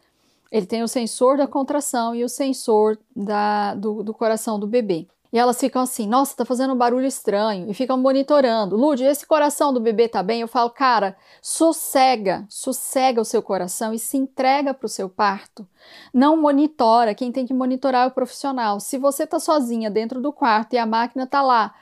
Ele 0.54 0.68
tem 0.68 0.84
o 0.84 0.88
sensor 0.88 1.36
da 1.36 1.48
contração 1.48 2.14
e 2.14 2.24
o 2.24 2.30
sensor 2.30 3.00
da, 3.16 3.74
do, 3.74 4.04
do 4.04 4.14
coração 4.14 4.60
do 4.60 4.68
bebê. 4.68 5.08
E 5.32 5.40
elas 5.40 5.60
ficam 5.60 5.82
assim, 5.82 6.08
nossa, 6.08 6.36
tá 6.36 6.46
fazendo 6.46 6.76
um 6.76 6.78
barulho 6.78 7.08
estranho, 7.08 7.68
e 7.68 7.74
ficam 7.74 7.98
monitorando. 7.98 8.78
Lud, 8.78 9.04
esse 9.04 9.26
coração 9.26 9.74
do 9.74 9.80
bebê 9.80 10.08
tá 10.08 10.22
bem? 10.22 10.42
Eu 10.42 10.48
falo, 10.48 10.70
cara, 10.70 11.18
sossega, 11.42 12.46
sossega 12.48 13.20
o 13.20 13.26
seu 13.26 13.42
coração 13.42 13.96
e 13.96 13.98
se 13.98 14.16
entrega 14.16 14.76
para 14.76 14.86
o 14.86 14.90
seu 14.90 15.10
parto. 15.10 15.68
Não 16.14 16.40
monitora, 16.40 17.16
quem 17.16 17.32
tem 17.32 17.48
que 17.48 17.54
monitorar 17.54 18.04
é 18.04 18.08
o 18.10 18.12
profissional. 18.12 18.80
Se 18.80 19.00
você 19.00 19.26
tá 19.26 19.40
sozinha 19.40 19.90
dentro 19.90 20.22
do 20.22 20.32
quarto 20.32 20.74
e 20.74 20.78
a 20.78 20.86
máquina 20.86 21.26
tá 21.26 21.42
lá, 21.42 21.74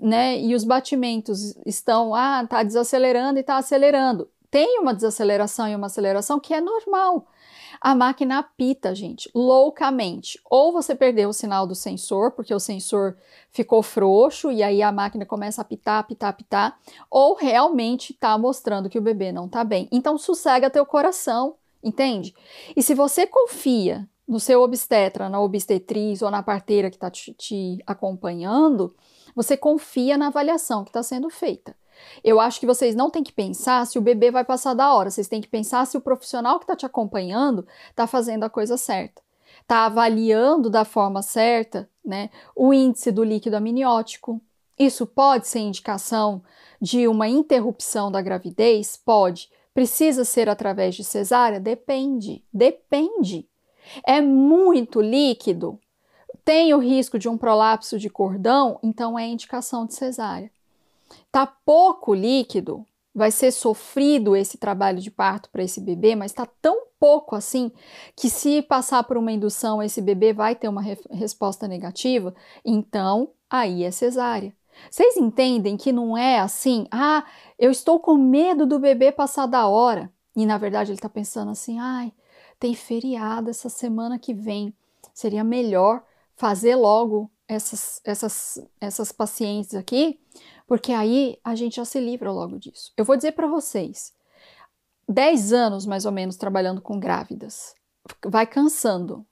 né, 0.00 0.40
e 0.40 0.54
os 0.54 0.64
batimentos 0.64 1.54
estão, 1.66 2.14
ah, 2.14 2.46
tá 2.48 2.62
desacelerando 2.62 3.38
e 3.38 3.42
tá 3.42 3.58
acelerando. 3.58 4.26
Tem 4.50 4.80
uma 4.80 4.94
desaceleração 4.94 5.68
e 5.68 5.76
uma 5.76 5.88
aceleração 5.88 6.40
que 6.40 6.54
é 6.54 6.62
normal 6.62 7.26
a 7.80 7.94
máquina 7.94 8.38
apita, 8.38 8.94
gente, 8.94 9.30
loucamente. 9.34 10.40
Ou 10.44 10.72
você 10.72 10.94
perdeu 10.94 11.28
o 11.28 11.32
sinal 11.32 11.66
do 11.66 11.74
sensor, 11.74 12.32
porque 12.32 12.54
o 12.54 12.60
sensor 12.60 13.16
ficou 13.50 13.82
frouxo 13.82 14.50
e 14.50 14.62
aí 14.62 14.82
a 14.82 14.92
máquina 14.92 15.24
começa 15.24 15.60
a 15.60 15.62
apitar, 15.62 15.98
apitar, 15.98 16.30
apitar, 16.30 16.78
ou 17.10 17.34
realmente 17.34 18.12
está 18.12 18.36
mostrando 18.36 18.88
que 18.88 18.98
o 18.98 19.02
bebê 19.02 19.32
não 19.32 19.46
está 19.46 19.64
bem. 19.64 19.88
Então, 19.90 20.18
sossega 20.18 20.70
teu 20.70 20.84
coração, 20.84 21.56
entende? 21.82 22.34
E 22.74 22.82
se 22.82 22.94
você 22.94 23.26
confia 23.26 24.08
no 24.26 24.40
seu 24.40 24.62
obstetra, 24.62 25.28
na 25.28 25.40
obstetriz 25.40 26.20
ou 26.20 26.30
na 26.30 26.42
parteira 26.42 26.90
que 26.90 26.96
está 26.96 27.10
te, 27.10 27.32
te 27.34 27.78
acompanhando, 27.86 28.94
você 29.34 29.56
confia 29.56 30.18
na 30.18 30.28
avaliação 30.28 30.82
que 30.82 30.90
está 30.90 31.02
sendo 31.02 31.30
feita. 31.30 31.76
Eu 32.22 32.40
acho 32.40 32.60
que 32.60 32.66
vocês 32.66 32.94
não 32.94 33.10
têm 33.10 33.22
que 33.22 33.32
pensar 33.32 33.86
se 33.86 33.98
o 33.98 34.02
bebê 34.02 34.30
vai 34.30 34.44
passar 34.44 34.74
da 34.74 34.92
hora, 34.94 35.10
vocês 35.10 35.28
têm 35.28 35.40
que 35.40 35.48
pensar 35.48 35.86
se 35.86 35.96
o 35.96 36.00
profissional 36.00 36.58
que 36.58 36.64
está 36.64 36.76
te 36.76 36.86
acompanhando 36.86 37.66
está 37.90 38.06
fazendo 38.06 38.44
a 38.44 38.50
coisa 38.50 38.76
certa, 38.76 39.22
está 39.60 39.86
avaliando 39.86 40.70
da 40.70 40.84
forma 40.84 41.22
certa 41.22 41.88
né, 42.04 42.30
o 42.54 42.72
índice 42.72 43.10
do 43.10 43.24
líquido 43.24 43.56
amniótico. 43.56 44.40
Isso 44.78 45.06
pode 45.06 45.48
ser 45.48 45.60
indicação 45.60 46.42
de 46.80 47.08
uma 47.08 47.28
interrupção 47.28 48.10
da 48.10 48.20
gravidez? 48.20 48.96
Pode. 48.96 49.50
Precisa 49.72 50.24
ser 50.24 50.48
através 50.48 50.94
de 50.94 51.02
cesárea? 51.02 51.58
Depende. 51.58 52.44
Depende. 52.52 53.48
É 54.06 54.20
muito 54.20 55.00
líquido? 55.00 55.78
Tem 56.44 56.72
o 56.72 56.78
risco 56.78 57.18
de 57.18 57.28
um 57.28 57.36
prolapso 57.36 57.98
de 57.98 58.08
cordão? 58.08 58.78
Então 58.82 59.18
é 59.18 59.26
indicação 59.26 59.86
de 59.86 59.94
cesárea. 59.94 60.50
Tá 61.30 61.46
pouco 61.46 62.14
líquido? 62.14 62.84
Vai 63.14 63.30
ser 63.30 63.50
sofrido 63.50 64.36
esse 64.36 64.58
trabalho 64.58 65.00
de 65.00 65.10
parto 65.10 65.48
para 65.50 65.62
esse 65.62 65.80
bebê, 65.80 66.14
mas 66.14 66.30
está 66.30 66.46
tão 66.60 66.86
pouco 66.98 67.34
assim 67.34 67.72
que 68.14 68.28
se 68.28 68.62
passar 68.62 69.04
por 69.04 69.16
uma 69.16 69.32
indução 69.32 69.82
esse 69.82 70.00
bebê 70.00 70.32
vai 70.32 70.54
ter 70.54 70.68
uma 70.68 70.82
re 70.82 70.98
resposta 71.10 71.66
negativa, 71.66 72.34
então 72.64 73.30
aí 73.48 73.84
é 73.84 73.90
cesárea. 73.90 74.54
Vocês 74.90 75.16
entendem 75.16 75.76
que 75.76 75.92
não 75.92 76.16
é 76.16 76.38
assim, 76.38 76.86
ah, 76.90 77.24
eu 77.58 77.70
estou 77.70 77.98
com 77.98 78.14
medo 78.16 78.66
do 78.66 78.78
bebê 78.78 79.10
passar 79.10 79.46
da 79.46 79.66
hora. 79.66 80.12
E 80.34 80.44
na 80.44 80.58
verdade 80.58 80.90
ele 80.90 80.98
está 80.98 81.08
pensando 81.08 81.50
assim, 81.50 81.78
ai, 81.78 82.12
tem 82.60 82.74
feriado 82.74 83.48
essa 83.48 83.68
semana 83.68 84.18
que 84.18 84.34
vem. 84.34 84.74
Seria 85.14 85.42
melhor 85.42 86.02
fazer 86.36 86.76
logo 86.76 87.30
essas, 87.48 88.00
essas, 88.04 88.62
essas 88.80 89.12
pacientes 89.12 89.74
aqui, 89.74 90.20
porque 90.66 90.92
aí 90.92 91.38
a 91.44 91.54
gente 91.54 91.76
já 91.76 91.84
se 91.84 92.00
livra 92.00 92.32
logo 92.32 92.58
disso. 92.58 92.92
Eu 92.96 93.04
vou 93.04 93.16
dizer 93.16 93.32
para 93.32 93.46
vocês, 93.46 94.12
10 95.08 95.52
anos 95.52 95.86
mais 95.86 96.04
ou 96.04 96.12
menos 96.12 96.36
trabalhando 96.36 96.80
com 96.80 96.98
grávidas, 96.98 97.74
vai 98.24 98.46
cansando, 98.46 99.24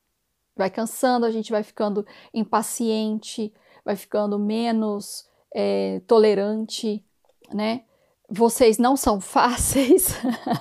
vai 0.56 0.70
cansando, 0.70 1.26
a 1.26 1.30
gente 1.30 1.50
vai 1.50 1.62
ficando 1.62 2.06
impaciente, 2.32 3.52
vai 3.84 3.96
ficando 3.96 4.38
menos 4.38 5.28
é, 5.54 6.00
tolerante, 6.06 7.04
né? 7.52 7.82
Vocês 8.30 8.78
não 8.78 8.96
são 8.96 9.20
fáceis, 9.20 10.16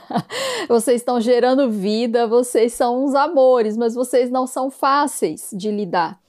vocês 0.68 1.00
estão 1.00 1.22
gerando 1.22 1.72
vida, 1.72 2.28
vocês 2.28 2.74
são 2.74 3.06
uns 3.06 3.16
amores, 3.16 3.78
mas 3.78 3.96
vocês 3.96 4.30
não 4.30 4.46
são 4.46 4.70
fáceis 4.70 5.50
de 5.54 5.72
lidar. 5.72 6.20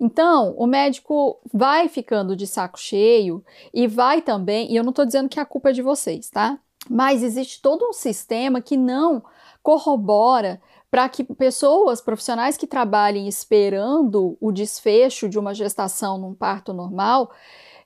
Então, 0.00 0.54
o 0.56 0.66
médico 0.66 1.40
vai 1.52 1.88
ficando 1.88 2.36
de 2.36 2.46
saco 2.46 2.78
cheio 2.78 3.44
e 3.72 3.86
vai 3.86 4.22
também, 4.22 4.70
e 4.72 4.76
eu 4.76 4.82
não 4.82 4.90
estou 4.90 5.04
dizendo 5.04 5.28
que 5.28 5.40
a 5.40 5.44
culpa 5.44 5.70
é 5.70 5.72
de 5.72 5.82
vocês, 5.82 6.30
tá? 6.30 6.58
Mas 6.88 7.22
existe 7.22 7.62
todo 7.62 7.88
um 7.88 7.92
sistema 7.92 8.60
que 8.60 8.76
não 8.76 9.22
corrobora 9.62 10.60
para 10.90 11.08
que 11.08 11.24
pessoas 11.24 12.00
profissionais 12.00 12.56
que 12.56 12.66
trabalhem 12.66 13.26
esperando 13.26 14.36
o 14.40 14.52
desfecho 14.52 15.28
de 15.28 15.38
uma 15.38 15.54
gestação 15.54 16.18
num 16.18 16.34
parto 16.34 16.72
normal 16.72 17.32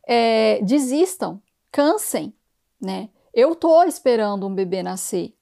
é, 0.07 0.61
desistam, 0.63 1.41
cansem, 1.71 2.35
né? 2.81 3.09
Eu 3.33 3.55
tô 3.55 3.83
esperando 3.85 4.47
um 4.47 4.55
bebê 4.55 4.83
nascer. 4.83 5.35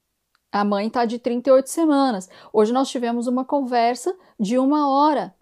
A 0.52 0.64
mãe 0.64 0.88
tá 0.88 1.04
de 1.04 1.18
38 1.18 1.68
semanas. 1.68 2.28
Hoje 2.52 2.73
nós 2.73 2.88
tivemos 2.88 3.26
uma 3.26 3.44
conversa 3.44 4.16
de 4.38 4.58
uma 4.58 4.90
hora 4.90 5.35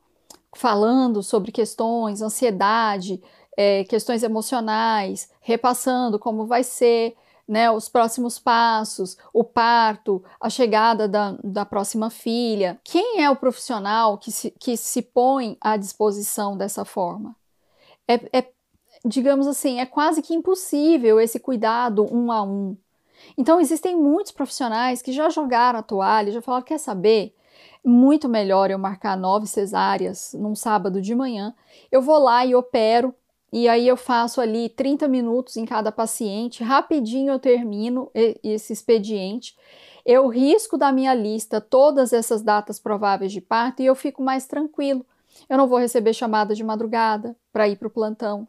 falando 0.54 1.22
sobre 1.22 1.52
questões, 1.52 2.22
ansiedade, 2.22 3.22
é, 3.56 3.84
questões 3.84 4.22
emocionais, 4.22 5.30
repassando 5.40 6.18
como 6.18 6.46
vai 6.46 6.64
ser 6.64 7.16
né, 7.46 7.70
os 7.70 7.88
próximos 7.88 8.38
passos, 8.38 9.16
o 9.32 9.44
parto, 9.44 10.24
a 10.40 10.48
chegada 10.48 11.06
da, 11.06 11.36
da 11.44 11.64
próxima 11.64 12.08
filha. 12.08 12.80
Quem 12.82 13.22
é 13.22 13.30
o 13.30 13.36
profissional 13.36 14.16
que 14.16 14.32
se, 14.32 14.50
que 14.58 14.76
se 14.76 15.02
põe 15.02 15.56
à 15.60 15.76
disposição 15.76 16.56
dessa 16.56 16.84
forma? 16.84 17.36
É, 18.08 18.38
é 18.38 18.48
digamos 19.04 19.46
assim, 19.46 19.80
é 19.80 19.86
quase 19.86 20.22
que 20.22 20.34
impossível 20.34 21.20
esse 21.20 21.38
cuidado 21.38 22.06
um 22.10 22.32
a 22.32 22.42
um. 22.42 22.76
Então, 23.36 23.60
existem 23.60 23.96
muitos 23.96 24.32
profissionais 24.32 25.02
que 25.02 25.12
já 25.12 25.28
jogaram 25.28 25.78
a 25.78 25.82
toalha, 25.82 26.32
já 26.32 26.40
falaram: 26.40 26.64
quer 26.64 26.78
saber? 26.78 27.34
Muito 27.84 28.28
melhor 28.28 28.70
eu 28.70 28.78
marcar 28.78 29.16
nove 29.16 29.46
cesáreas 29.46 30.34
num 30.38 30.54
sábado 30.54 31.00
de 31.00 31.14
manhã. 31.14 31.54
Eu 31.90 32.00
vou 32.00 32.18
lá 32.18 32.44
e 32.44 32.54
opero, 32.54 33.14
e 33.52 33.68
aí 33.68 33.86
eu 33.86 33.96
faço 33.96 34.40
ali 34.40 34.68
30 34.68 35.06
minutos 35.06 35.56
em 35.56 35.64
cada 35.64 35.92
paciente, 35.92 36.64
rapidinho 36.64 37.32
eu 37.32 37.38
termino 37.38 38.10
esse 38.14 38.72
expediente. 38.72 39.56
Eu 40.04 40.28
risco 40.28 40.76
da 40.76 40.92
minha 40.92 41.14
lista 41.14 41.60
todas 41.60 42.12
essas 42.12 42.42
datas 42.42 42.78
prováveis 42.78 43.32
de 43.32 43.40
parto 43.40 43.80
e 43.80 43.86
eu 43.86 43.94
fico 43.94 44.22
mais 44.22 44.46
tranquilo. 44.46 45.04
Eu 45.48 45.56
não 45.56 45.66
vou 45.66 45.78
receber 45.78 46.12
chamada 46.12 46.54
de 46.54 46.62
madrugada 46.62 47.36
para 47.52 47.68
ir 47.68 47.76
para 47.76 47.88
o 47.88 47.90
plantão 47.90 48.46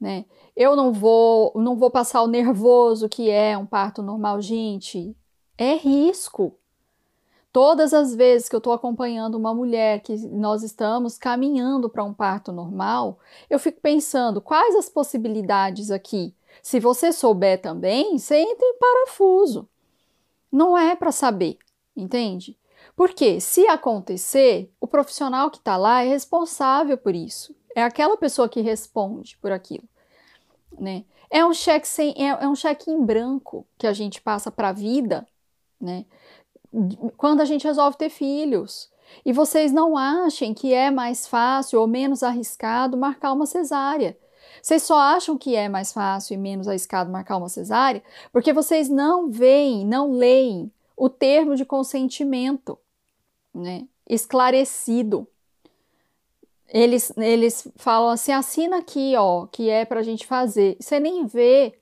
né? 0.00 0.26
Eu 0.54 0.76
não 0.76 0.92
vou, 0.92 1.52
não 1.56 1.76
vou 1.76 1.90
passar 1.90 2.22
o 2.22 2.28
nervoso 2.28 3.08
que 3.08 3.30
é 3.30 3.56
um 3.56 3.66
parto 3.66 4.02
normal, 4.02 4.40
gente. 4.40 5.16
É 5.56 5.74
risco. 5.76 6.58
Todas 7.54 7.94
as 7.94 8.12
vezes 8.12 8.48
que 8.48 8.56
eu 8.56 8.58
estou 8.58 8.72
acompanhando 8.72 9.36
uma 9.36 9.54
mulher 9.54 10.00
que 10.00 10.16
nós 10.26 10.64
estamos 10.64 11.16
caminhando 11.16 11.88
para 11.88 12.02
um 12.02 12.12
parto 12.12 12.50
normal, 12.50 13.20
eu 13.48 13.60
fico 13.60 13.80
pensando 13.80 14.40
quais 14.40 14.74
as 14.74 14.88
possibilidades 14.88 15.92
aqui. 15.92 16.34
Se 16.60 16.80
você 16.80 17.12
souber 17.12 17.62
também, 17.62 18.18
você 18.18 18.38
entra 18.38 18.66
em 18.66 18.76
parafuso. 18.76 19.68
Não 20.50 20.76
é 20.76 20.96
para 20.96 21.12
saber, 21.12 21.58
entende? 21.96 22.58
Porque 22.96 23.40
se 23.40 23.68
acontecer, 23.68 24.68
o 24.80 24.88
profissional 24.88 25.48
que 25.48 25.58
está 25.58 25.76
lá 25.76 26.02
é 26.02 26.08
responsável 26.08 26.98
por 26.98 27.14
isso. 27.14 27.54
É 27.76 27.84
aquela 27.84 28.16
pessoa 28.16 28.48
que 28.48 28.60
responde 28.62 29.38
por 29.38 29.52
aquilo 29.52 29.88
né? 30.78 31.04
É 31.30 31.44
um 31.44 31.52
cheque 31.52 31.86
sem, 31.88 32.14
é, 32.16 32.28
é 32.28 32.48
um 32.48 32.54
cheque 32.54 32.90
em 32.90 33.04
branco 33.04 33.66
que 33.78 33.86
a 33.86 33.92
gente 33.92 34.20
passa 34.20 34.50
para 34.50 34.68
a 34.68 34.72
vida, 34.72 35.26
né? 35.80 36.04
Quando 37.16 37.40
a 37.40 37.44
gente 37.44 37.66
resolve 37.66 37.96
ter 37.96 38.10
filhos. 38.10 38.92
E 39.24 39.32
vocês 39.32 39.72
não 39.72 39.96
achem 39.96 40.54
que 40.54 40.72
é 40.72 40.90
mais 40.90 41.26
fácil 41.26 41.80
ou 41.80 41.86
menos 41.86 42.22
arriscado 42.22 42.96
marcar 42.96 43.32
uma 43.32 43.46
cesárea. 43.46 44.16
Vocês 44.62 44.82
só 44.82 44.98
acham 44.98 45.36
que 45.36 45.54
é 45.54 45.68
mais 45.68 45.92
fácil 45.92 46.34
e 46.34 46.36
menos 46.38 46.66
arriscado 46.66 47.12
marcar 47.12 47.36
uma 47.36 47.48
cesárea 47.48 48.02
porque 48.32 48.52
vocês 48.52 48.88
não 48.88 49.30
veem, 49.30 49.86
não 49.86 50.12
leem 50.12 50.72
o 50.96 51.08
termo 51.08 51.54
de 51.54 51.64
consentimento, 51.64 52.78
né? 53.54 53.86
Esclarecido 54.08 55.28
eles, 56.74 57.12
eles 57.16 57.68
falam 57.76 58.10
assim: 58.10 58.32
assina 58.32 58.78
aqui, 58.78 59.14
ó, 59.16 59.46
que 59.46 59.70
é 59.70 59.84
para 59.84 60.00
a 60.00 60.02
gente 60.02 60.26
fazer. 60.26 60.76
Você 60.80 60.98
nem 60.98 61.24
vê, 61.26 61.74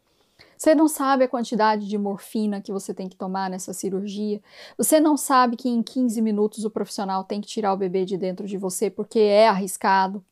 você 0.63 0.77
não 0.77 0.87
sabe 0.87 1.25
a 1.25 1.29
quantidade 1.29 1.89
de 1.89 1.99
morfina 1.99 2.61
que 2.61 2.71
você 2.71 2.95
tem 2.95 3.09
que 3.09 3.17
tomar 3.17 3.51
nessa 3.51 3.73
cirurgia. 3.73 4.41
Você 4.79 5.01
não 5.01 5.17
sabe 5.17 5.57
que 5.57 5.69
em 5.69 5.83
15 5.83 6.23
minutos 6.23 6.65
o 6.65 6.71
profissional 6.71 7.25
tem 7.25 7.41
que 7.41 7.49
tirar 7.49 7.73
o 7.73 7.77
bebê 7.77 8.05
de 8.05 8.17
dentro 8.17 8.47
de 8.47 8.57
você 8.57 8.89
porque 8.89 9.19
é 9.19 9.49
arriscado. 9.49 10.25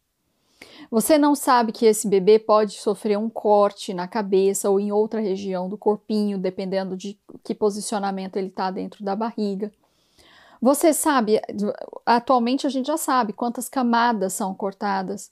Você 0.88 1.18
não 1.18 1.34
sabe 1.34 1.72
que 1.72 1.84
esse 1.84 2.06
bebê 2.06 2.38
pode 2.38 2.74
sofrer 2.74 3.18
um 3.18 3.28
corte 3.28 3.92
na 3.92 4.06
cabeça 4.06 4.70
ou 4.70 4.78
em 4.78 4.92
outra 4.92 5.18
região 5.18 5.68
do 5.68 5.76
corpinho, 5.76 6.38
dependendo 6.38 6.96
de 6.96 7.18
que 7.42 7.52
posicionamento 7.52 8.36
ele 8.36 8.50
está 8.50 8.70
dentro 8.70 9.04
da 9.04 9.16
barriga. 9.16 9.72
Você 10.62 10.92
sabe, 10.92 11.40
atualmente 12.06 12.68
a 12.68 12.70
gente 12.70 12.86
já 12.86 12.96
sabe 12.96 13.32
quantas 13.32 13.68
camadas 13.68 14.32
são 14.32 14.54
cortadas, 14.54 15.28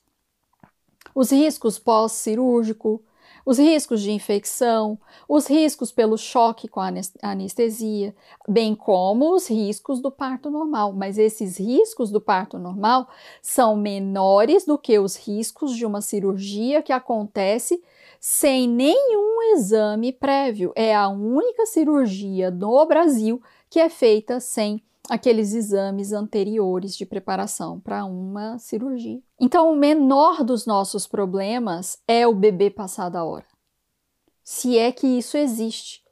os 1.15 1.31
riscos 1.31 1.79
pós-cirúrgico, 1.79 3.01
os 3.49 3.59
riscos 3.59 4.03
de 4.03 4.11
infecção, 4.11 4.99
os 5.27 5.47
riscos 5.47 5.91
pelo 5.91 6.19
choque 6.19 6.69
com 6.69 6.81
a 6.81 6.93
anestesia, 7.23 8.15
bem 8.47 8.75
como 8.75 9.35
os 9.35 9.49
riscos 9.49 10.01
do 10.01 10.11
parto 10.11 10.51
normal. 10.51 10.93
Mas 10.93 11.17
esses 11.17 11.57
riscos 11.57 12.11
do 12.11 12.21
parto 12.21 12.59
normal 12.59 13.09
são 13.41 13.75
menores 13.75 14.67
do 14.67 14.77
que 14.77 14.99
os 14.99 15.17
riscos 15.17 15.75
de 15.75 15.87
uma 15.87 16.03
cirurgia 16.03 16.83
que 16.83 16.93
acontece 16.93 17.83
sem 18.21 18.69
nenhum 18.69 19.41
exame 19.55 20.13
prévio. 20.13 20.71
É 20.77 20.95
a 20.95 21.09
única 21.09 21.65
cirurgia 21.65 22.51
no 22.51 22.85
Brasil 22.85 23.41
que 23.71 23.81
é 23.81 23.89
feita 23.89 24.41
sem 24.41 24.83
aqueles 25.09 25.55
exames 25.55 26.13
anteriores 26.13 26.97
de 26.97 27.07
preparação 27.07 27.81
para 27.81 28.05
uma 28.05 28.59
cirurgia. 28.59 29.21
Então, 29.41 29.73
o 29.73 29.77
menor 29.77 30.45
dos 30.45 30.67
nossos 30.67 31.07
problemas 31.07 31.99
é 32.07 32.27
o 32.27 32.35
bebê 32.35 32.71
passar 32.71 33.09
da 33.09 33.25
hora. 33.25 33.47
Se 34.45 34.79
é 34.79 34.93
que 34.93 35.07
isso 35.07 35.37
existe. 35.37 36.03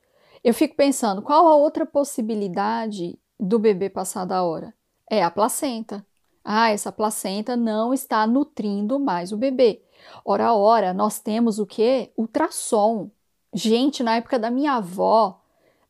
Eu 0.43 0.55
fico 0.55 0.77
pensando, 0.77 1.23
qual 1.23 1.47
a 1.49 1.57
outra 1.57 1.85
possibilidade 1.85 3.19
do 3.39 3.59
bebê 3.59 3.91
passar 3.91 4.25
da 4.25 4.43
hora? 4.43 4.73
É 5.11 5.23
a 5.23 5.31
placenta. 5.31 6.05
Ah, 6.45 6.71
essa 6.71 6.93
placenta 6.93 7.57
não 7.57 7.93
está 7.93 8.27
nutrindo 8.27 8.99
mais 9.01 9.33
o 9.33 9.37
bebê. 9.37 9.83
Ora, 10.25 10.55
ora, 10.55 10.95
nós 10.95 11.19
temos 11.19 11.59
o 11.59 11.67
que? 11.67 12.13
Ultrassom. 12.17 13.11
Gente, 13.53 14.03
na 14.03 14.17
época 14.17 14.39
da 14.39 14.51
minha 14.51 14.75
avó, 14.75 15.41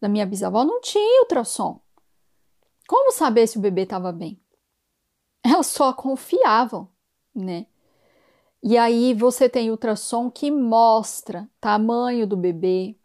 da 0.00 0.08
minha 0.08 0.24
bisavó, 0.24 0.64
não 0.64 0.80
tinha 0.80 1.22
ultrassom. 1.22 1.80
Como 2.86 3.12
saber 3.12 3.46
se 3.46 3.58
o 3.58 3.60
bebê 3.60 3.82
estava 3.82 4.12
bem? 4.12 4.40
Elas 5.42 5.66
só 5.66 5.92
confiavam, 5.92 6.88
né? 7.34 7.66
E 8.62 8.76
aí 8.76 9.14
você 9.14 9.48
tem 9.48 9.70
ultrassom 9.70 10.30
que 10.30 10.50
mostra 10.50 11.48
tamanho 11.60 12.26
do 12.26 12.36
bebê, 12.36 12.96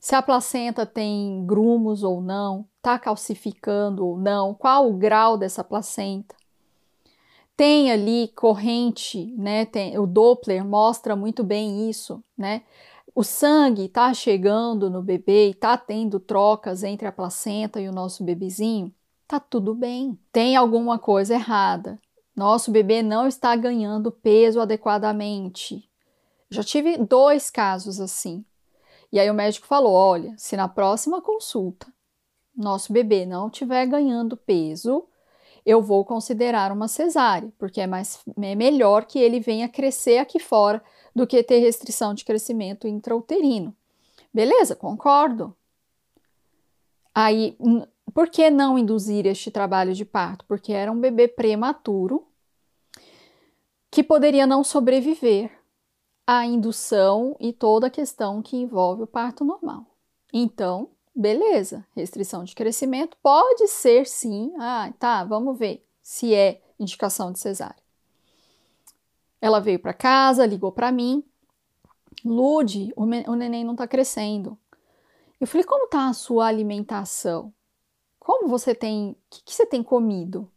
se 0.00 0.14
a 0.14 0.22
placenta 0.22 0.86
tem 0.86 1.44
grumos 1.46 2.02
ou 2.02 2.22
não, 2.22 2.66
está 2.78 2.98
calcificando 2.98 4.06
ou 4.06 4.18
não, 4.18 4.54
qual 4.54 4.88
o 4.88 4.96
grau 4.96 5.36
dessa 5.36 5.62
placenta. 5.62 6.34
Tem 7.54 7.92
ali 7.92 8.28
corrente, 8.28 9.26
né? 9.36 9.66
Tem, 9.66 9.98
o 9.98 10.06
Doppler 10.06 10.64
mostra 10.64 11.14
muito 11.14 11.44
bem 11.44 11.90
isso, 11.90 12.24
né? 12.36 12.62
O 13.14 13.22
sangue 13.22 13.84
está 13.84 14.14
chegando 14.14 14.88
no 14.88 15.02
bebê 15.02 15.48
e 15.48 15.50
está 15.50 15.76
tendo 15.76 16.18
trocas 16.18 16.82
entre 16.82 17.06
a 17.06 17.12
placenta 17.12 17.78
e 17.78 17.86
o 17.86 17.92
nosso 17.92 18.24
bebezinho, 18.24 18.90
tá 19.30 19.38
tudo 19.38 19.74
bem. 19.74 20.18
Tem 20.32 20.56
alguma 20.56 20.98
coisa 20.98 21.34
errada. 21.34 22.00
Nosso 22.34 22.72
bebê 22.72 23.00
não 23.00 23.28
está 23.28 23.54
ganhando 23.54 24.10
peso 24.10 24.60
adequadamente. 24.60 25.88
Já 26.50 26.64
tive 26.64 26.96
dois 26.96 27.48
casos 27.48 28.00
assim. 28.00 28.44
E 29.12 29.20
aí 29.20 29.30
o 29.30 29.34
médico 29.34 29.68
falou: 29.68 29.92
olha, 29.92 30.34
se 30.36 30.56
na 30.56 30.66
próxima 30.66 31.22
consulta 31.22 31.86
nosso 32.56 32.92
bebê 32.92 33.24
não 33.24 33.46
estiver 33.46 33.86
ganhando 33.86 34.36
peso, 34.36 35.06
eu 35.64 35.80
vou 35.80 36.04
considerar 36.04 36.72
uma 36.72 36.88
cesárea, 36.88 37.52
porque 37.56 37.80
é, 37.80 37.86
mais, 37.86 38.18
é 38.42 38.54
melhor 38.54 39.04
que 39.04 39.18
ele 39.18 39.38
venha 39.38 39.68
crescer 39.68 40.18
aqui 40.18 40.40
fora 40.40 40.82
do 41.14 41.26
que 41.26 41.42
ter 41.42 41.58
restrição 41.58 42.12
de 42.12 42.24
crescimento 42.24 42.88
intrauterino. 42.88 43.74
Beleza, 44.34 44.74
concordo. 44.74 45.56
Aí, 47.14 47.56
por 48.10 48.28
que 48.28 48.50
não 48.50 48.78
induzir 48.78 49.26
este 49.26 49.50
trabalho 49.50 49.94
de 49.94 50.04
parto? 50.04 50.44
Porque 50.46 50.72
era 50.72 50.90
um 50.90 51.00
bebê 51.00 51.28
prematuro 51.28 52.26
que 53.90 54.02
poderia 54.02 54.46
não 54.46 54.62
sobreviver 54.62 55.50
à 56.26 56.46
indução 56.46 57.36
e 57.40 57.52
toda 57.52 57.88
a 57.88 57.90
questão 57.90 58.40
que 58.40 58.56
envolve 58.56 59.02
o 59.02 59.06
parto 59.06 59.44
normal. 59.44 59.84
Então, 60.32 60.90
beleza, 61.14 61.84
restrição 61.94 62.44
de 62.44 62.54
crescimento 62.54 63.16
pode 63.22 63.66
ser 63.68 64.06
sim. 64.06 64.52
Ah, 64.58 64.92
tá, 64.98 65.24
vamos 65.24 65.58
ver 65.58 65.84
se 66.02 66.34
é 66.34 66.62
indicação 66.78 67.32
de 67.32 67.38
cesárea. 67.38 67.82
Ela 69.40 69.60
veio 69.60 69.78
para 69.78 69.92
casa, 69.92 70.46
ligou 70.46 70.70
para 70.70 70.92
mim. 70.92 71.24
Lude, 72.24 72.92
o, 72.94 73.02
o 73.04 73.34
neném 73.34 73.64
não 73.64 73.72
está 73.72 73.88
crescendo. 73.88 74.58
Eu 75.40 75.46
falei, 75.46 75.64
como 75.64 75.88
tá 75.88 76.08
a 76.08 76.12
sua 76.12 76.46
alimentação? 76.46 77.52
Como 78.20 78.46
você 78.46 78.74
tem, 78.74 79.10
o 79.10 79.16
que, 79.28 79.42
que, 79.42 79.54
você 79.54 79.66
tem 79.66 79.82
comido? 79.82 80.48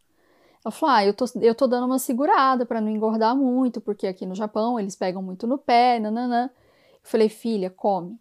Ela 0.63 0.71
falou, 0.71 0.95
ah, 0.95 1.06
eu 1.06 1.13
tô, 1.13 1.26
eu 1.41 1.56
tô 1.56 1.65
dando 1.65 1.88
uma 1.88 1.97
segurada 1.97 2.65
para 2.65 2.80
não 2.80 2.89
engordar 2.89 3.36
muito, 3.36 3.82
porque 3.82 4.06
aqui 4.06 4.26
no 4.26 4.36
Japão 4.36 4.80
eles 4.80 4.95
pegam 4.95 5.23
muito 5.23 5.47
no 5.47 5.58
pé, 5.58 5.99
nananã. 5.99 6.52
Eu 6.93 6.99
falei, 7.02 7.30
filha, 7.30 7.71
come. 7.71 8.19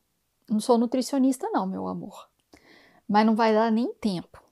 Não 0.48 0.60
sou 0.60 0.78
nutricionista 0.78 1.50
não, 1.50 1.66
meu 1.66 1.86
amor 1.86 2.32
mas 3.12 3.26
não 3.26 3.34
vai 3.34 3.52
dar 3.52 3.70
nem 3.70 3.92
tempo. 3.94 4.42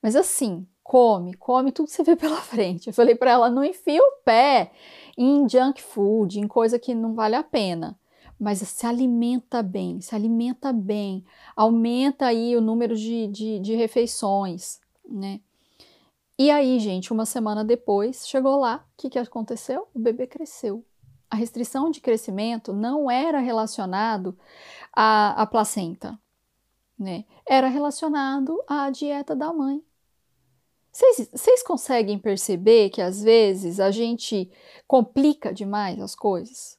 Mas 0.00 0.14
assim, 0.14 0.64
come, 0.84 1.34
come 1.34 1.72
tudo 1.72 1.86
que 1.86 1.92
você 1.92 2.04
vê 2.04 2.14
pela 2.16 2.36
frente. 2.36 2.86
Eu 2.86 2.94
falei 2.94 3.16
para 3.16 3.32
ela, 3.32 3.50
não 3.50 3.64
enfia 3.64 4.00
o 4.00 4.12
pé 4.24 4.70
em 5.18 5.48
junk 5.48 5.82
food, 5.82 6.38
em 6.38 6.46
coisa 6.46 6.78
que 6.78 6.94
não 6.94 7.14
vale 7.14 7.34
a 7.34 7.42
pena. 7.42 7.98
Mas 8.38 8.58
se 8.58 8.86
alimenta 8.86 9.62
bem, 9.62 10.00
se 10.00 10.14
alimenta 10.14 10.72
bem, 10.72 11.24
aumenta 11.54 12.26
aí 12.26 12.56
o 12.56 12.60
número 12.60 12.94
de, 12.94 13.28
de, 13.28 13.58
de 13.60 13.74
refeições, 13.74 14.78
né? 15.08 15.40
E 16.38 16.50
aí, 16.50 16.78
gente, 16.78 17.12
uma 17.12 17.24
semana 17.24 17.64
depois, 17.64 18.28
chegou 18.28 18.56
lá, 18.56 18.84
o 18.92 18.96
que, 18.98 19.08
que 19.08 19.18
aconteceu? 19.18 19.88
O 19.94 19.98
bebê 19.98 20.26
cresceu. 20.26 20.84
A 21.30 21.36
restrição 21.36 21.90
de 21.90 22.00
crescimento 22.00 22.74
não 22.74 23.10
era 23.10 23.38
relacionado 23.38 24.36
à, 24.92 25.42
à 25.42 25.46
placenta 25.46 26.18
né? 26.98 27.24
Era 27.46 27.68
relacionado 27.68 28.62
à 28.66 28.90
dieta 28.90 29.36
da 29.36 29.52
mãe. 29.52 29.82
Vocês 30.92 31.62
conseguem 31.62 32.18
perceber 32.18 32.88
que 32.88 33.02
às 33.02 33.22
vezes 33.22 33.78
a 33.80 33.90
gente 33.90 34.50
complica 34.86 35.52
demais 35.52 36.00
as 36.00 36.14
coisas, 36.14 36.78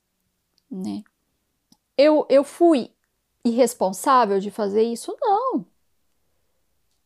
né? 0.72 1.04
Eu, 1.98 2.26
eu 2.30 2.44
fui 2.44 2.92
irresponsável 3.44 4.40
de 4.40 4.52
fazer 4.52 4.84
isso? 4.84 5.16
Não. 5.20 5.66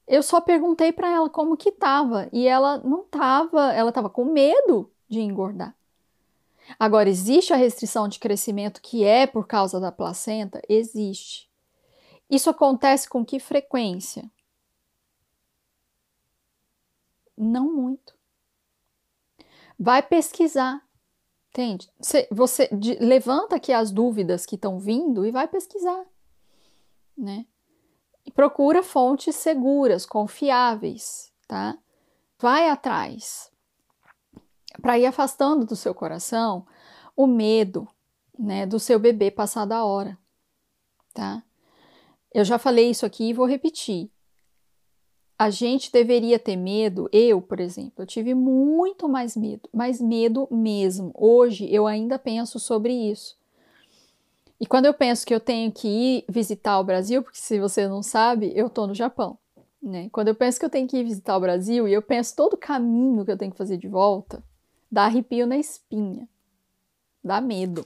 Eu 0.07 0.21
só 0.21 0.41
perguntei 0.41 0.91
para 0.91 1.09
ela 1.09 1.29
como 1.29 1.55
que 1.55 1.71
tava 1.71 2.27
e 2.33 2.45
ela 2.45 2.79
não 2.79 3.03
tava, 3.03 3.71
ela 3.71 3.91
tava 3.91 4.09
com 4.09 4.25
medo 4.25 4.91
de 5.07 5.21
engordar. 5.21 5.73
Agora, 6.77 7.09
existe 7.09 7.53
a 7.53 7.57
restrição 7.57 8.07
de 8.07 8.19
crescimento 8.19 8.81
que 8.81 9.03
é 9.03 9.25
por 9.25 9.47
causa 9.47 9.79
da 9.79 9.91
placenta? 9.91 10.61
Existe. 10.67 11.49
Isso 12.29 12.49
acontece 12.49 13.09
com 13.09 13.25
que 13.25 13.39
frequência? 13.39 14.29
Não 17.37 17.71
muito. 17.71 18.13
Vai 19.79 20.03
pesquisar. 20.03 20.85
Entende? 21.51 21.91
Você, 21.99 22.27
você 22.31 22.69
de, 22.71 22.95
levanta 22.95 23.57
aqui 23.57 23.73
as 23.73 23.91
dúvidas 23.91 24.45
que 24.45 24.55
estão 24.55 24.79
vindo 24.79 25.25
e 25.25 25.31
vai 25.31 25.49
pesquisar, 25.49 26.05
né? 27.17 27.45
E 28.25 28.31
procura 28.31 28.81
fontes 28.81 29.35
seguras, 29.35 30.05
confiáveis, 30.05 31.33
tá? 31.47 31.77
Vai 32.39 32.69
atrás 32.69 33.51
para 34.81 34.97
ir 34.97 35.05
afastando 35.05 35.65
do 35.65 35.75
seu 35.75 35.93
coração 35.93 36.65
o 37.17 37.27
medo, 37.27 37.85
né, 38.39 38.65
do 38.65 38.79
seu 38.79 38.97
bebê 38.97 39.29
passar 39.29 39.65
da 39.65 39.83
hora, 39.83 40.17
tá? 41.13 41.43
Eu 42.33 42.45
já 42.45 42.57
falei 42.57 42.89
isso 42.89 43.05
aqui 43.05 43.25
e 43.25 43.33
vou 43.33 43.45
repetir. 43.45 44.09
A 45.41 45.49
gente 45.49 45.91
deveria 45.91 46.37
ter 46.37 46.55
medo, 46.55 47.09
eu, 47.11 47.41
por 47.41 47.59
exemplo, 47.59 47.93
eu 48.03 48.05
tive 48.05 48.35
muito 48.35 49.09
mais 49.09 49.35
medo, 49.35 49.67
mais 49.73 49.99
medo 49.99 50.47
mesmo. 50.51 51.11
Hoje 51.15 51.67
eu 51.73 51.87
ainda 51.87 52.19
penso 52.19 52.59
sobre 52.59 52.93
isso. 52.93 53.35
E 54.59 54.67
quando 54.67 54.85
eu 54.85 54.93
penso 54.93 55.25
que 55.25 55.33
eu 55.33 55.39
tenho 55.39 55.71
que 55.71 55.87
ir 55.87 56.25
visitar 56.29 56.79
o 56.79 56.83
Brasil, 56.83 57.23
porque 57.23 57.39
se 57.39 57.59
você 57.59 57.87
não 57.87 58.03
sabe, 58.03 58.53
eu 58.55 58.69
tô 58.69 58.85
no 58.85 58.93
Japão, 58.93 59.35
né? 59.81 60.09
Quando 60.11 60.27
eu 60.27 60.35
penso 60.35 60.59
que 60.59 60.65
eu 60.67 60.69
tenho 60.69 60.87
que 60.87 60.97
ir 60.97 61.05
visitar 61.05 61.35
o 61.35 61.41
Brasil 61.41 61.87
e 61.87 61.93
eu 61.93 62.03
penso 62.03 62.35
todo 62.35 62.53
o 62.53 62.57
caminho 62.57 63.25
que 63.25 63.31
eu 63.31 63.37
tenho 63.37 63.51
que 63.51 63.57
fazer 63.57 63.77
de 63.77 63.87
volta, 63.87 64.43
dá 64.91 65.05
arrepio 65.05 65.47
na 65.47 65.57
espinha. 65.57 66.29
Dá 67.23 67.41
medo 67.41 67.83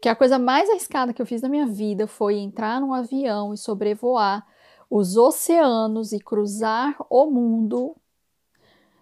que 0.00 0.08
a 0.08 0.14
coisa 0.14 0.38
mais 0.38 0.70
arriscada 0.70 1.12
que 1.12 1.20
eu 1.20 1.26
fiz 1.26 1.42
na 1.42 1.48
minha 1.48 1.66
vida 1.66 2.06
foi 2.06 2.36
entrar 2.36 2.80
num 2.80 2.94
avião 2.94 3.52
e 3.52 3.58
sobrevoar 3.58 4.46
os 4.88 5.16
oceanos 5.16 6.12
e 6.12 6.18
cruzar 6.18 6.96
o 7.10 7.26
mundo 7.26 7.96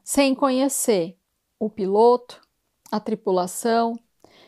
sem 0.03 0.35
conhecer 0.35 1.19
o 1.59 1.69
piloto, 1.71 2.41
a 2.91 3.01
tripulação, 3.01 3.95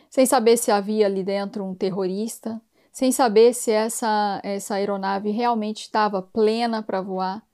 sem 0.09 0.25
saber 0.25 0.57
se 0.57 0.71
havia 0.71 1.05
ali 1.05 1.23
dentro 1.23 1.63
um 1.63 1.75
terrorista, 1.75 2.61
sem 2.91 3.11
saber 3.11 3.53
se 3.53 3.71
essa, 3.71 4.39
essa 4.43 4.75
aeronave 4.75 5.31
realmente 5.31 5.81
estava 5.81 6.21
plena 6.21 6.81
para 6.81 7.01
voar. 7.01 7.45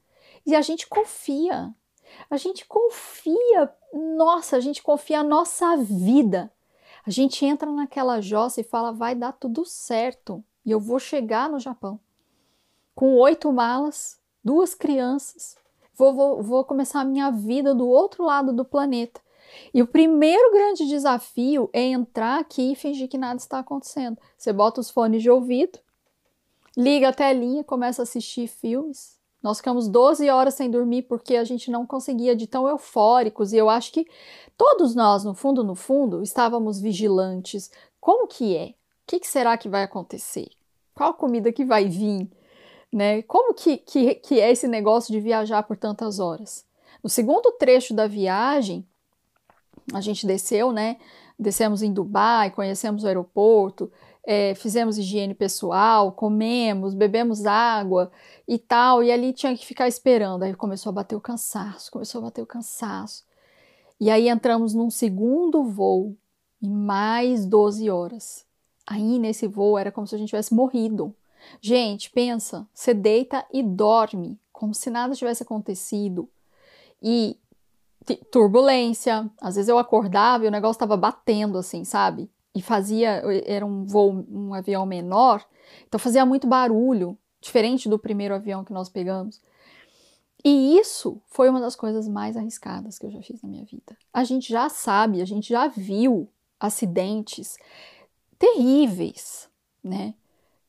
E 0.45 0.55
a 0.55 0.61
gente 0.61 0.87
confia, 0.87 1.73
a 2.29 2.37
gente 2.37 2.65
confia, 2.65 3.73
nossa, 3.93 4.57
a 4.57 4.59
gente 4.59 4.81
confia 4.81 5.19
a 5.19 5.23
nossa 5.23 5.77
vida 5.77 6.51
a 7.05 7.11
gente 7.11 7.45
entra 7.45 7.69
naquela 7.69 8.21
jossa 8.21 8.61
e 8.61 8.63
fala: 8.63 8.91
vai 8.91 9.13
dar 9.13 9.33
tudo 9.33 9.65
certo 9.65 10.43
e 10.65 10.71
eu 10.71 10.79
vou 10.79 10.99
chegar 10.99 11.49
no 11.49 11.59
Japão. 11.59 11.99
Com 12.95 13.15
oito 13.17 13.51
malas, 13.51 14.19
duas 14.43 14.75
crianças, 14.75 15.55
vou, 15.95 16.13
vou, 16.13 16.43
vou 16.43 16.63
começar 16.63 17.01
a 17.01 17.05
minha 17.05 17.31
vida 17.31 17.73
do 17.73 17.87
outro 17.87 18.23
lado 18.23 18.53
do 18.53 18.63
planeta. 18.63 19.21
E 19.73 19.81
o 19.81 19.87
primeiro 19.87 20.51
grande 20.51 20.87
desafio 20.87 21.69
é 21.73 21.81
entrar 21.81 22.39
aqui 22.39 22.71
e 22.71 22.75
fingir 22.75 23.07
que 23.07 23.17
nada 23.17 23.37
está 23.37 23.59
acontecendo. 23.59 24.17
Você 24.37 24.51
bota 24.51 24.81
os 24.81 24.89
fones 24.89 25.21
de 25.21 25.29
ouvido, 25.29 25.79
liga 26.75 27.09
a 27.09 27.13
telinha, 27.13 27.63
começa 27.63 28.01
a 28.01 28.03
assistir 28.03 28.47
filmes, 28.47 29.17
nós 29.43 29.57
ficamos 29.57 29.89
12 29.89 30.29
horas 30.29 30.53
sem 30.53 30.71
dormir 30.71 31.03
porque 31.03 31.35
a 31.35 31.43
gente 31.43 31.69
não 31.69 31.85
conseguia 31.85 32.33
de 32.33 32.47
tão 32.47 32.65
eufóricos 32.67 33.51
e 33.51 33.57
eu 33.57 33.69
acho 33.69 33.91
que 33.91 34.07
todos 34.57 34.95
nós, 34.95 35.25
no 35.25 35.35
fundo, 35.35 35.65
no 35.65 35.75
fundo, 35.75 36.23
estávamos 36.23 36.79
vigilantes. 36.79 37.69
Como 37.99 38.25
que 38.25 38.55
é? 38.55 38.67
O 38.67 38.75
que, 39.05 39.27
será 39.27 39.57
que 39.57 39.67
vai 39.67 39.83
acontecer? 39.83 40.47
Qual 40.95 41.13
comida 41.13 41.51
que 41.51 41.65
vai 41.65 41.89
vir? 41.89 42.31
Né? 42.93 43.23
Como 43.23 43.55
que, 43.55 43.77
que, 43.77 44.15
que 44.15 44.39
é 44.39 44.51
esse 44.51 44.67
negócio 44.67 45.11
de 45.11 45.19
viajar 45.19 45.63
por 45.63 45.75
tantas 45.75 46.19
horas? 46.19 46.63
No 47.03 47.09
segundo 47.09 47.51
trecho 47.53 47.91
da 47.91 48.05
viagem, 48.05 48.85
a 49.91 49.99
gente 49.99 50.27
desceu, 50.27 50.71
né? 50.71 50.97
Descemos 51.37 51.81
em 51.81 51.91
Dubai, 51.91 52.51
conhecemos 52.51 53.03
o 53.03 53.07
aeroporto, 53.07 53.91
é, 54.23 54.53
fizemos 54.53 54.99
higiene 54.99 55.33
pessoal, 55.33 56.11
comemos, 56.11 56.93
bebemos 56.93 57.47
água 57.47 58.11
e 58.47 58.59
tal, 58.59 59.03
e 59.03 59.11
ali 59.11 59.33
tinha 59.33 59.57
que 59.57 59.65
ficar 59.65 59.87
esperando. 59.87 60.43
Aí 60.43 60.53
começou 60.53 60.91
a 60.91 60.93
bater 60.93 61.15
o 61.15 61.21
cansaço, 61.21 61.91
começou 61.91 62.19
a 62.19 62.25
bater 62.25 62.43
o 62.43 62.47
cansaço. 62.47 63.25
E 63.99 64.11
aí 64.11 64.29
entramos 64.29 64.75
num 64.75 64.91
segundo 64.91 65.63
voo, 65.63 66.15
em 66.61 66.69
mais 66.69 67.45
12 67.45 67.89
horas. 67.89 68.45
Aí 68.85 69.17
nesse 69.17 69.47
voo 69.47 69.79
era 69.79 69.91
como 69.91 70.05
se 70.05 70.13
a 70.13 70.17
gente 70.19 70.29
tivesse 70.29 70.53
morrido. 70.53 71.15
Gente, 71.61 72.09
pensa, 72.09 72.67
você 72.73 72.93
deita 72.93 73.45
e 73.51 73.63
dorme, 73.63 74.39
como 74.51 74.73
se 74.73 74.89
nada 74.89 75.15
tivesse 75.15 75.43
acontecido. 75.43 76.29
E 77.01 77.37
turbulência, 78.31 79.29
às 79.41 79.55
vezes 79.55 79.69
eu 79.69 79.77
acordava 79.77 80.45
e 80.45 80.47
o 80.47 80.51
negócio 80.51 80.77
estava 80.77 80.97
batendo 80.97 81.57
assim, 81.57 81.83
sabe? 81.83 82.29
E 82.53 82.61
fazia, 82.61 83.23
era 83.45 83.65
um 83.65 83.85
voo, 83.85 84.25
um 84.29 84.53
avião 84.53 84.85
menor, 84.85 85.43
então 85.87 85.99
fazia 85.99 86.25
muito 86.25 86.45
barulho, 86.45 87.17
diferente 87.41 87.89
do 87.89 87.97
primeiro 87.97 88.35
avião 88.35 88.63
que 88.63 88.73
nós 88.73 88.89
pegamos. 88.89 89.41
E 90.43 90.77
isso 90.77 91.21
foi 91.27 91.49
uma 91.49 91.61
das 91.61 91.75
coisas 91.75 92.07
mais 92.07 92.35
arriscadas 92.35 92.99
que 92.99 93.05
eu 93.05 93.11
já 93.11 93.21
fiz 93.21 93.41
na 93.41 93.49
minha 93.49 93.63
vida. 93.63 93.97
A 94.13 94.23
gente 94.23 94.49
já 94.49 94.67
sabe, 94.67 95.21
a 95.21 95.25
gente 95.25 95.49
já 95.49 95.67
viu 95.67 96.27
acidentes 96.59 97.57
terríveis, 98.37 99.49
né? 99.81 100.13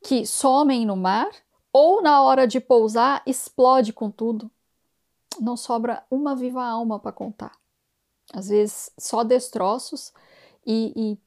Que 0.05 0.27
somem 0.27 0.85
no 0.85 0.97
mar 0.97 1.31
ou 1.73 2.03
na 2.03 2.23
hora 2.23 2.47
de 2.47 2.61
pousar 2.61 3.23
explode 3.27 3.93
com 3.93 4.11
tudo. 4.11 4.51
Não 5.41 5.57
sobra 5.57 6.05
uma 6.11 6.37
viva 6.37 6.63
alma 6.63 7.01
para 7.01 7.11
contar. 7.11 7.53
Às 8.33 8.49
vezes 8.49 8.93
só 8.99 9.25
destroços 9.25 10.13
e, 10.67 10.93
e 10.95 11.19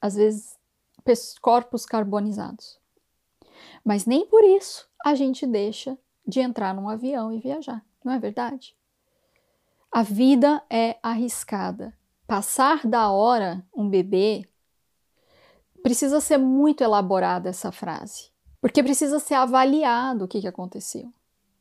às 0.00 0.14
vezes 0.14 0.56
corpos 1.40 1.86
carbonizados. 1.86 2.78
Mas 3.84 4.04
nem 4.04 4.26
por 4.26 4.44
isso 4.44 4.86
a 5.04 5.14
gente 5.14 5.46
deixa 5.46 5.98
de 6.26 6.40
entrar 6.40 6.74
num 6.74 6.88
avião 6.88 7.32
e 7.32 7.40
viajar, 7.40 7.84
não 8.04 8.12
é 8.12 8.18
verdade? 8.18 8.76
A 9.90 10.02
vida 10.02 10.62
é 10.70 10.98
arriscada. 11.02 11.96
Passar 12.26 12.86
da 12.86 13.10
hora 13.10 13.66
um 13.74 13.88
bebê 13.88 14.49
precisa 15.82 16.20
ser 16.20 16.38
muito 16.38 16.82
elaborada 16.82 17.48
essa 17.48 17.72
frase, 17.72 18.30
porque 18.60 18.82
precisa 18.82 19.18
ser 19.18 19.34
avaliado 19.34 20.24
o 20.24 20.28
que, 20.28 20.40
que 20.40 20.48
aconteceu. 20.48 21.12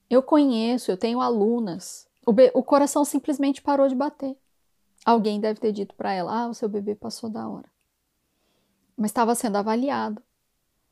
Eu 0.10 0.24
conheço, 0.24 0.92
eu 0.92 0.98
tenho 0.98 1.22
alunas, 1.22 2.08
o, 2.26 2.60
o 2.60 2.64
coração 2.64 3.06
simplesmente 3.06 3.62
parou 3.62 3.88
de 3.88 3.96
bater. 3.96 4.38
Alguém 5.06 5.40
deve 5.40 5.60
ter 5.60 5.72
dito 5.72 5.96
para 5.96 6.14
ela: 6.14 6.44
ah, 6.44 6.50
o 6.50 6.54
seu 6.54 6.68
bebê 6.68 6.96
passou 6.96 7.30
da 7.30 7.48
hora. 7.48 7.70
Mas 8.98 9.12
estava 9.12 9.34
sendo 9.34 9.56
avaliado, 9.58 10.22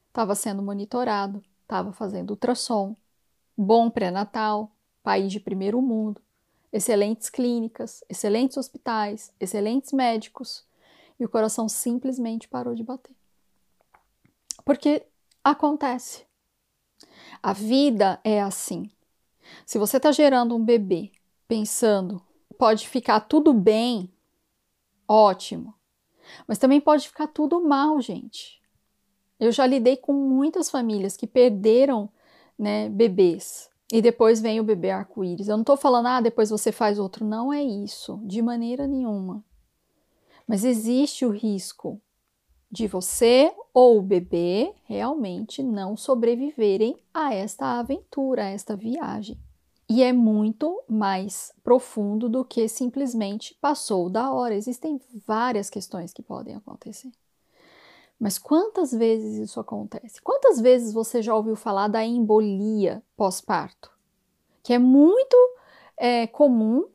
estava 0.07 0.33
sendo 0.33 0.61
monitorado, 0.61 1.43
estava 1.61 1.91
fazendo 1.91 2.31
ultrassom, 2.31 2.95
bom 3.57 3.89
pré-natal, 3.89 4.71
país 5.03 5.31
de 5.31 5.39
primeiro 5.39 5.81
mundo, 5.81 6.21
excelentes 6.71 7.29
clínicas, 7.29 8.03
excelentes 8.09 8.55
hospitais, 8.55 9.33
excelentes 9.39 9.91
médicos, 9.91 10.65
e 11.19 11.25
o 11.25 11.29
coração 11.29 11.67
simplesmente 11.67 12.47
parou 12.47 12.75
de 12.75 12.83
bater. 12.83 13.16
Porque 14.67 15.05
acontece. 15.41 16.25
A 17.41 17.53
vida 17.53 18.19
é 18.21 18.41
assim. 18.41 18.91
Se 19.65 19.77
você 19.77 19.95
está 19.95 20.11
gerando 20.11 20.53
um 20.57 20.61
bebê 20.61 21.09
pensando, 21.47 22.21
pode 22.57 22.85
ficar 22.85 23.21
tudo 23.21 23.53
bem, 23.53 24.11
ótimo. 25.07 25.73
Mas 26.45 26.57
também 26.57 26.81
pode 26.81 27.07
ficar 27.07 27.27
tudo 27.27 27.61
mal, 27.61 28.01
gente. 28.01 28.61
Eu 29.39 29.53
já 29.53 29.65
lidei 29.65 29.95
com 29.95 30.11
muitas 30.11 30.69
famílias 30.69 31.15
que 31.15 31.25
perderam 31.25 32.09
né, 32.59 32.89
bebês 32.89 33.69
e 33.89 34.01
depois 34.01 34.41
vem 34.41 34.59
o 34.59 34.65
bebê 34.65 34.91
arco-íris. 34.91 35.47
Eu 35.47 35.55
não 35.55 35.61
estou 35.61 35.77
falando, 35.77 36.07
ah, 36.07 36.19
depois 36.19 36.49
você 36.49 36.73
faz 36.73 36.99
outro. 36.99 37.23
Não 37.23 37.53
é 37.53 37.63
isso, 37.63 38.19
de 38.25 38.41
maneira 38.41 38.85
nenhuma. 38.85 39.41
Mas 40.45 40.65
existe 40.65 41.25
o 41.25 41.29
risco 41.29 42.01
de 42.69 42.87
você 42.87 43.53
ou 43.73 43.99
o 43.99 44.01
bebê 44.01 44.73
realmente 44.83 45.63
não 45.63 45.95
sobreviverem 45.95 46.97
a 47.13 47.33
esta 47.33 47.79
aventura, 47.79 48.43
a 48.43 48.49
esta 48.49 48.75
viagem. 48.75 49.37
E 49.89 50.03
é 50.03 50.11
muito 50.11 50.83
mais 50.87 51.53
profundo 51.63 52.27
do 52.27 52.43
que 52.43 52.67
simplesmente 52.67 53.57
passou 53.61 54.09
da 54.09 54.33
hora. 54.33 54.53
Existem 54.53 54.99
várias 55.25 55.69
questões 55.69 56.11
que 56.11 56.21
podem 56.21 56.55
acontecer. 56.55 57.09
Mas 58.19 58.37
quantas 58.37 58.91
vezes 58.91 59.37
isso 59.37 59.59
acontece? 59.59 60.21
Quantas 60.21 60.59
vezes 60.59 60.91
você 60.91 61.21
já 61.21 61.35
ouviu 61.35 61.55
falar 61.55 61.87
da 61.87 62.03
embolia 62.03 63.01
pós-parto? 63.15 63.91
Que 64.61 64.73
é 64.73 64.79
muito 64.79 65.37
é, 65.95 66.27
comum 66.27 66.85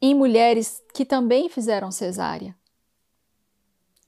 em 0.00 0.14
mulheres 0.14 0.82
que 0.92 1.04
também 1.04 1.48
fizeram 1.48 1.90
cesárea. 1.90 2.56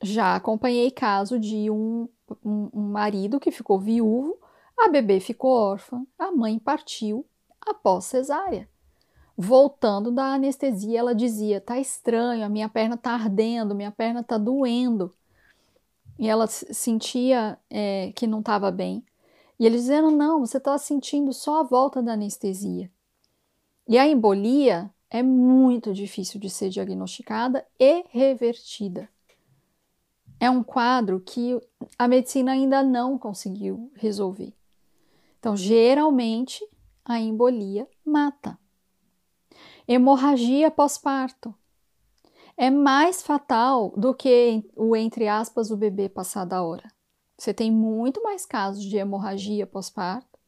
Já 0.00 0.36
acompanhei 0.36 0.90
caso 0.90 1.38
de 1.38 1.70
um, 1.70 2.08
um, 2.44 2.70
um 2.72 2.82
marido 2.90 3.40
que 3.40 3.50
ficou 3.50 3.80
viúvo, 3.80 4.38
a 4.78 4.88
bebê 4.88 5.18
ficou 5.18 5.50
órfã, 5.50 6.06
a 6.16 6.30
mãe 6.30 6.58
partiu 6.58 7.26
após 7.60 8.04
cesárea. 8.04 8.68
Voltando 9.36 10.12
da 10.12 10.34
anestesia, 10.34 11.00
ela 11.00 11.14
dizia: 11.14 11.60
tá 11.60 11.78
estranho, 11.78 12.44
a 12.44 12.48
minha 12.48 12.68
perna 12.68 12.96
tá 12.96 13.12
ardendo, 13.12 13.74
minha 13.74 13.90
perna 13.90 14.22
tá 14.22 14.38
doendo. 14.38 15.12
E 16.18 16.28
ela 16.28 16.46
sentia 16.46 17.58
é, 17.70 18.12
que 18.14 18.26
não 18.26 18.40
estava 18.40 18.70
bem. 18.70 19.04
E 19.58 19.66
eles 19.66 19.82
disseram: 19.82 20.10
não, 20.12 20.40
você 20.40 20.58
está 20.58 20.78
sentindo 20.78 21.32
só 21.32 21.60
a 21.60 21.64
volta 21.64 22.00
da 22.00 22.12
anestesia. 22.12 22.90
E 23.86 23.98
a 23.98 24.06
embolia 24.06 24.90
é 25.10 25.22
muito 25.22 25.92
difícil 25.92 26.38
de 26.38 26.50
ser 26.50 26.68
diagnosticada 26.68 27.66
e 27.80 28.04
revertida 28.10 29.08
é 30.40 30.48
um 30.48 30.62
quadro 30.62 31.20
que 31.20 31.60
a 31.98 32.06
medicina 32.06 32.52
ainda 32.52 32.82
não 32.82 33.18
conseguiu 33.18 33.90
resolver. 33.94 34.54
Então, 35.38 35.56
geralmente, 35.56 36.64
a 37.04 37.18
embolia 37.18 37.88
mata. 38.04 38.58
Hemorragia 39.86 40.70
pós-parto 40.70 41.54
é 42.56 42.70
mais 42.70 43.22
fatal 43.22 43.92
do 43.96 44.12
que 44.12 44.64
o, 44.76 44.94
entre 44.94 45.28
aspas, 45.28 45.70
o 45.70 45.76
bebê 45.76 46.08
passar 46.08 46.44
da 46.44 46.62
hora. 46.62 46.88
Você 47.38 47.54
tem 47.54 47.70
muito 47.70 48.22
mais 48.22 48.44
casos 48.44 48.82
de 48.84 48.96
hemorragia 48.96 49.66
pós-parto 49.66 50.38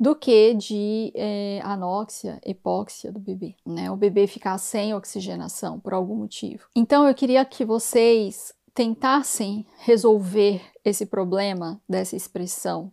do 0.00 0.14
que 0.14 0.54
de 0.54 1.12
é, 1.14 1.60
anóxia, 1.62 2.40
hipóxia 2.44 3.12
do 3.12 3.20
bebê, 3.20 3.54
né? 3.64 3.90
O 3.90 3.96
bebê 3.96 4.26
ficar 4.26 4.56
sem 4.58 4.94
oxigenação 4.94 5.78
por 5.78 5.94
algum 5.94 6.16
motivo. 6.16 6.68
Então 6.74 7.06
eu 7.06 7.14
queria 7.14 7.44
que 7.44 7.64
vocês 7.64 8.52
tentassem 8.76 9.66
resolver 9.78 10.62
esse 10.84 11.06
problema 11.06 11.80
dessa 11.88 12.14
expressão, 12.14 12.92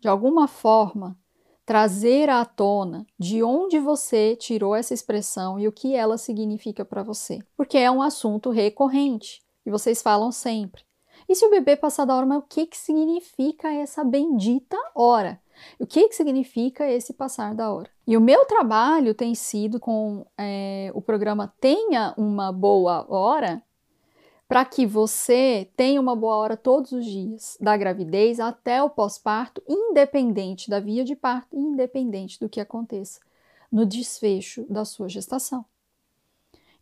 de 0.00 0.06
alguma 0.06 0.46
forma 0.46 1.18
trazer 1.64 2.30
à 2.30 2.44
tona 2.44 3.04
de 3.18 3.42
onde 3.42 3.80
você 3.80 4.36
tirou 4.36 4.72
essa 4.76 4.94
expressão 4.94 5.58
e 5.58 5.66
o 5.66 5.72
que 5.72 5.96
ela 5.96 6.16
significa 6.16 6.84
para 6.84 7.02
você, 7.02 7.40
porque 7.56 7.76
é 7.76 7.90
um 7.90 8.00
assunto 8.00 8.50
recorrente 8.50 9.42
e 9.66 9.70
vocês 9.70 10.00
falam 10.00 10.30
sempre. 10.30 10.84
E 11.28 11.34
se 11.34 11.44
o 11.44 11.50
bebê 11.50 11.74
passar 11.74 12.04
da 12.04 12.14
hora, 12.14 12.24
mas 12.24 12.38
o 12.38 12.42
que, 12.42 12.64
que 12.64 12.78
significa 12.78 13.72
essa 13.72 14.04
bendita 14.04 14.76
hora? 14.94 15.40
O 15.80 15.86
que, 15.86 16.08
que 16.08 16.14
significa 16.14 16.88
esse 16.88 17.12
passar 17.12 17.52
da 17.52 17.72
hora? 17.72 17.90
E 18.06 18.16
o 18.16 18.20
meu 18.20 18.44
trabalho 18.44 19.12
tem 19.12 19.34
sido 19.34 19.80
com 19.80 20.24
é, 20.38 20.92
o 20.94 21.02
programa 21.02 21.52
Tenha 21.60 22.14
uma 22.16 22.52
Boa 22.52 23.04
Hora, 23.08 23.60
para 24.48 24.64
que 24.64 24.86
você 24.86 25.68
tenha 25.76 26.00
uma 26.00 26.14
boa 26.14 26.36
hora 26.36 26.56
todos 26.56 26.92
os 26.92 27.04
dias, 27.04 27.56
da 27.60 27.76
gravidez 27.76 28.38
até 28.38 28.82
o 28.82 28.88
pós-parto, 28.88 29.62
independente 29.68 30.70
da 30.70 30.78
via 30.78 31.04
de 31.04 31.16
parto, 31.16 31.56
independente 31.56 32.38
do 32.38 32.48
que 32.48 32.60
aconteça 32.60 33.20
no 33.70 33.84
desfecho 33.84 34.64
da 34.70 34.84
sua 34.84 35.08
gestação. 35.08 35.64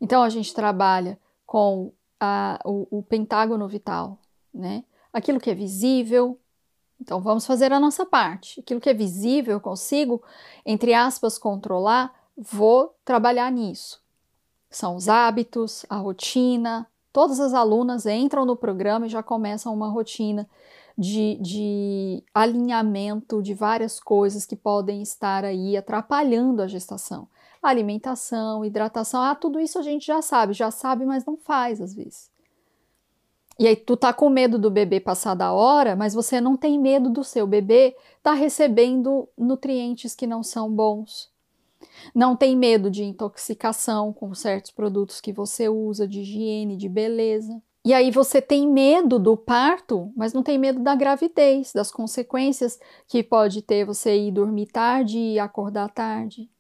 Então 0.01 0.23
a 0.23 0.29
gente 0.29 0.53
trabalha 0.53 1.19
com 1.47 1.93
a, 2.21 2.61
o, 2.65 2.99
o 2.99 3.03
pentágono 3.03 3.67
vital, 3.67 4.19
né? 4.53 4.85
Aquilo 5.13 5.41
que 5.41 5.51
é 5.51 5.55
visível. 5.55 6.39
Então 7.01 7.21
vamos 7.21 7.47
fazer 7.47 7.73
a 7.73 7.81
nossa 7.81 8.05
parte. 8.05 8.61
Aquilo 8.61 8.81
que 8.81 8.91
é 8.91 8.95
visível, 8.95 9.55
eu 9.55 9.61
consigo, 9.61 10.23
entre 10.67 10.93
aspas, 10.93 11.39
controlar, 11.39 12.15
vou 12.37 12.95
trabalhar 13.05 13.51
nisso. 13.51 14.03
São 14.69 14.97
os 14.97 15.09
hábitos, 15.09 15.87
a 15.89 15.97
rotina, 15.97 16.87
Todas 17.15 17.39
as 17.39 17.55
alunas 17.55 18.07
entram 18.07 18.45
no 18.45 18.57
programa 18.57 19.07
e 19.07 19.09
já 19.09 19.23
começam 19.23 19.73
uma 19.73 19.89
rotina 19.89 20.51
de, 20.99 21.39
de 21.41 22.25
alinhamento 22.35 23.41
de 23.41 23.55
várias 23.55 24.01
coisas 24.01 24.45
que 24.45 24.57
podem 24.57 25.01
estar 25.01 25.45
aí 25.45 25.77
atrapalhando 25.77 26.61
a 26.61 26.67
gestação. 26.67 27.29
Alimentação, 27.63 28.65
hidratação, 28.65 29.23
ah, 29.23 29.33
tudo 29.37 29.61
isso 29.61 29.79
a 29.79 29.83
gente 29.83 30.05
já 30.05 30.21
sabe, 30.21 30.55
já 30.55 30.73
sabe, 30.73 31.07
mas 31.07 31.25
não 31.25 31.37
faz 31.37 31.81
às 31.81 31.95
vezes. 31.95 32.29
E 33.61 33.69
aí 33.69 33.77
tu 33.77 33.97
tá 33.97 34.13
com 34.13 34.29
medo 34.29 34.59
do 34.59 34.69
bebê 34.69 34.99
passar 34.99 35.37
da 35.37 35.53
hora, 35.53 35.95
mas 35.95 36.15
você 36.15 36.41
não 36.41 36.57
tem 36.57 36.81
medo 36.81 37.09
do 37.09 37.23
seu 37.23 37.47
bebê 37.47 37.97
tá 38.25 38.33
recebendo 38.33 39.29
nutrientes 39.39 40.17
que 40.17 40.27
não 40.27 40.43
são 40.43 40.69
bons. 40.69 41.33
Não 42.15 42.37
tem 42.37 42.57
medo 42.57 42.91
de 42.91 43.05
intoxicação 43.05 44.13
com 44.13 44.35
certos 44.35 44.71
produtos 44.71 45.21
que 45.21 45.33
você 45.33 45.69
usa, 45.69 46.07
de 46.07 46.21
higiene, 46.21 46.77
de 46.77 46.89
beleza. 46.89 47.63
E 47.85 47.93
aí 47.93 48.11
você 48.11 48.41
tem 48.41 48.67
medo 48.67 49.19
do 49.19 49.37
parto, 49.37 50.11
mas 50.17 50.33
não 50.33 50.43
tem 50.43 50.59
medo 50.59 50.81
da 50.81 50.95
gravidez, 50.95 51.71
das 51.73 51.91
consequências 51.91 52.79
que 53.07 53.23
pode 53.23 53.61
ter 53.61 53.85
você 53.85 54.17
ir 54.17 54.33
dormir 54.33 54.67
tarde 54.67 55.19
e 55.19 55.39
acordar 55.39 55.91
tarde, 55.91 56.51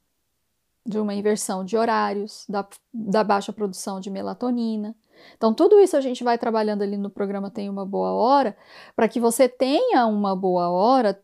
de 0.87 0.99
uma 0.99 1.14
inversão 1.14 1.64
de 1.64 1.79
horários, 1.79 2.44
da, 2.47 2.68
da 2.92 3.25
baixa 3.25 3.55
produção 3.55 4.01
de 4.01 4.11
melatonina. 4.11 4.94
Então, 5.35 5.55
tudo 5.55 5.81
isso 5.81 5.97
a 5.97 6.01
gente 6.03 6.23
vai 6.23 6.37
trabalhando 6.37 6.83
ali 6.83 6.99
no 6.99 7.09
programa 7.09 7.51
Tem 7.51 7.70
Uma 7.70 7.87
Boa 7.87 8.12
Hora, 8.12 8.55
para 8.94 9.09
que 9.09 9.18
você 9.18 9.49
tenha 9.49 10.07
uma 10.07 10.37
boa 10.37 10.68
hora 10.68 11.18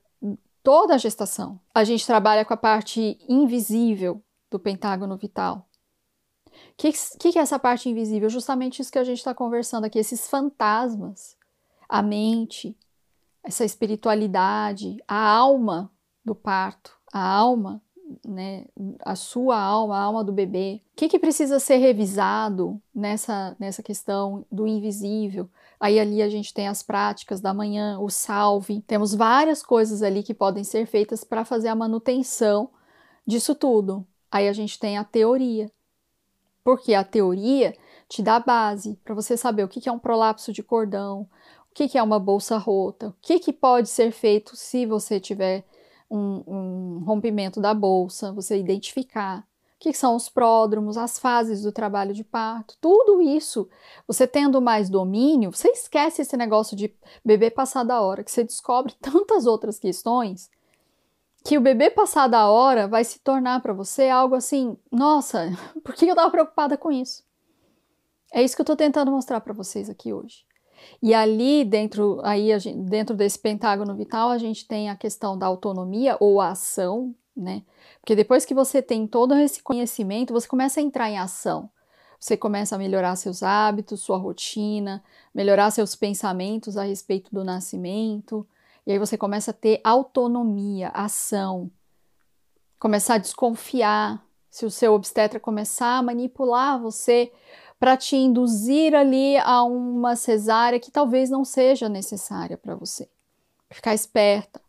toda 0.62 0.94
a 0.94 0.98
gestação. 0.98 1.60
A 1.74 1.84
gente 1.84 2.06
trabalha 2.06 2.44
com 2.44 2.54
a 2.54 2.56
parte 2.56 3.18
invisível 3.28 4.22
do 4.50 4.58
pentágono 4.58 5.16
vital. 5.16 5.68
O 6.46 6.52
que, 6.76 6.92
que, 7.18 7.32
que 7.32 7.38
é 7.38 7.42
essa 7.42 7.58
parte 7.58 7.88
invisível? 7.88 8.28
Justamente 8.28 8.80
isso 8.80 8.92
que 8.92 8.98
a 8.98 9.04
gente 9.04 9.18
está 9.18 9.34
conversando 9.34 9.84
aqui, 9.84 9.98
esses 9.98 10.28
fantasmas, 10.28 11.36
a 11.88 12.02
mente, 12.02 12.76
essa 13.42 13.64
espiritualidade, 13.64 14.96
a 15.06 15.28
alma 15.28 15.90
do 16.24 16.34
parto, 16.34 16.96
a 17.12 17.22
alma, 17.22 17.82
né, 18.26 18.66
a 19.04 19.14
sua 19.14 19.58
alma, 19.58 19.96
a 19.96 20.02
alma 20.02 20.24
do 20.24 20.32
bebê. 20.32 20.82
O 20.92 20.96
que, 20.96 21.08
que 21.08 21.18
precisa 21.18 21.58
ser 21.58 21.76
revisado 21.76 22.80
nessa, 22.94 23.56
nessa 23.58 23.82
questão 23.82 24.44
do 24.50 24.66
invisível? 24.66 25.48
Aí 25.80 25.98
ali 25.98 26.20
a 26.20 26.28
gente 26.28 26.52
tem 26.52 26.68
as 26.68 26.82
práticas 26.82 27.40
da 27.40 27.54
manhã, 27.54 27.98
o 27.98 28.10
salve. 28.10 28.82
Temos 28.82 29.14
várias 29.14 29.62
coisas 29.62 30.02
ali 30.02 30.22
que 30.22 30.34
podem 30.34 30.62
ser 30.62 30.86
feitas 30.86 31.24
para 31.24 31.42
fazer 31.42 31.68
a 31.68 31.74
manutenção 31.74 32.70
disso 33.26 33.54
tudo. 33.54 34.06
Aí 34.30 34.46
a 34.46 34.52
gente 34.52 34.78
tem 34.78 34.98
a 34.98 35.04
teoria. 35.04 35.72
Porque 36.62 36.92
a 36.92 37.02
teoria 37.02 37.74
te 38.06 38.22
dá 38.22 38.38
base 38.38 39.00
para 39.02 39.14
você 39.14 39.36
saber 39.38 39.64
o 39.64 39.68
que 39.68 39.88
é 39.88 39.92
um 39.92 39.98
prolapso 39.98 40.52
de 40.52 40.62
cordão, 40.62 41.26
o 41.70 41.74
que 41.74 41.96
é 41.96 42.02
uma 42.02 42.18
bolsa 42.18 42.58
rota, 42.58 43.08
o 43.08 43.14
que, 43.20 43.50
pode 43.50 43.88
ser 43.88 44.12
feito 44.12 44.54
se 44.56 44.84
você 44.84 45.18
tiver 45.18 45.64
um, 46.10 46.42
um 46.46 47.04
rompimento 47.06 47.60
da 47.60 47.72
bolsa, 47.72 48.32
você 48.32 48.58
identificar 48.58 49.46
que 49.80 49.94
são 49.94 50.14
os 50.14 50.28
pródromos, 50.28 50.98
as 50.98 51.18
fases 51.18 51.62
do 51.62 51.72
trabalho 51.72 52.12
de 52.12 52.22
parto, 52.22 52.76
tudo 52.82 53.22
isso, 53.22 53.66
você 54.06 54.26
tendo 54.26 54.60
mais 54.60 54.90
domínio, 54.90 55.50
você 55.50 55.68
esquece 55.68 56.20
esse 56.20 56.36
negócio 56.36 56.76
de 56.76 56.94
bebê 57.24 57.50
passar 57.50 57.82
da 57.82 58.02
hora, 58.02 58.22
que 58.22 58.30
você 58.30 58.44
descobre 58.44 58.94
tantas 59.00 59.46
outras 59.46 59.78
questões 59.78 60.50
que 61.42 61.56
o 61.56 61.60
bebê 61.62 61.88
passar 61.88 62.28
da 62.28 62.50
hora 62.50 62.86
vai 62.86 63.02
se 63.02 63.18
tornar 63.20 63.62
para 63.62 63.72
você 63.72 64.10
algo 64.10 64.34
assim, 64.34 64.76
nossa, 64.92 65.48
por 65.82 65.94
que 65.94 66.04
eu 66.04 66.10
estava 66.10 66.30
preocupada 66.30 66.76
com 66.76 66.92
isso? 66.92 67.24
É 68.30 68.42
isso 68.42 68.54
que 68.54 68.60
eu 68.60 68.64
estou 68.64 68.76
tentando 68.76 69.10
mostrar 69.10 69.40
para 69.40 69.54
vocês 69.54 69.88
aqui 69.88 70.12
hoje. 70.12 70.44
E 71.02 71.14
ali 71.14 71.64
dentro, 71.64 72.20
aí 72.22 72.56
gente, 72.58 72.78
dentro 72.82 73.16
desse 73.16 73.38
pentágono 73.38 73.94
vital, 73.94 74.28
a 74.28 74.38
gente 74.38 74.66
tem 74.68 74.90
a 74.90 74.96
questão 74.96 75.36
da 75.36 75.46
autonomia 75.46 76.18
ou 76.20 76.38
a 76.40 76.50
ação, 76.50 77.14
né? 77.36 77.62
Porque 78.00 78.14
depois 78.16 78.44
que 78.44 78.54
você 78.54 78.82
tem 78.82 79.06
todo 79.06 79.34
esse 79.34 79.62
conhecimento, 79.62 80.32
você 80.32 80.46
começa 80.46 80.80
a 80.80 80.82
entrar 80.82 81.10
em 81.10 81.18
ação. 81.18 81.70
Você 82.18 82.36
começa 82.36 82.74
a 82.74 82.78
melhorar 82.78 83.16
seus 83.16 83.42
hábitos, 83.42 84.00
sua 84.00 84.18
rotina, 84.18 85.02
melhorar 85.34 85.70
seus 85.70 85.96
pensamentos 85.96 86.76
a 86.76 86.82
respeito 86.82 87.34
do 87.34 87.42
nascimento, 87.42 88.46
e 88.86 88.92
aí 88.92 88.98
você 88.98 89.16
começa 89.16 89.52
a 89.52 89.54
ter 89.54 89.80
autonomia, 89.82 90.88
ação, 90.88 91.70
começar 92.78 93.14
a 93.14 93.18
desconfiar. 93.18 94.24
Se 94.50 94.66
o 94.66 94.70
seu 94.70 94.94
obstetra 94.94 95.38
começar 95.38 95.98
a 95.98 96.02
manipular 96.02 96.80
você 96.80 97.32
para 97.78 97.96
te 97.96 98.16
induzir 98.16 98.94
ali 98.94 99.36
a 99.38 99.62
uma 99.62 100.16
cesárea 100.16 100.80
que 100.80 100.90
talvez 100.90 101.30
não 101.30 101.44
seja 101.44 101.88
necessária 101.88 102.58
para 102.58 102.74
você. 102.74 103.08
Ficar 103.70 103.94
esperta. 103.94 104.60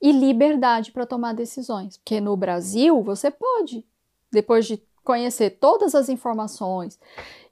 E 0.00 0.12
liberdade 0.12 0.92
para 0.92 1.06
tomar 1.06 1.34
decisões. 1.34 1.96
Porque 1.96 2.20
no 2.20 2.36
Brasil 2.36 3.02
você 3.02 3.30
pode, 3.30 3.84
depois 4.30 4.66
de 4.66 4.82
conhecer 5.02 5.58
todas 5.58 5.94
as 5.94 6.08
informações 6.08 6.98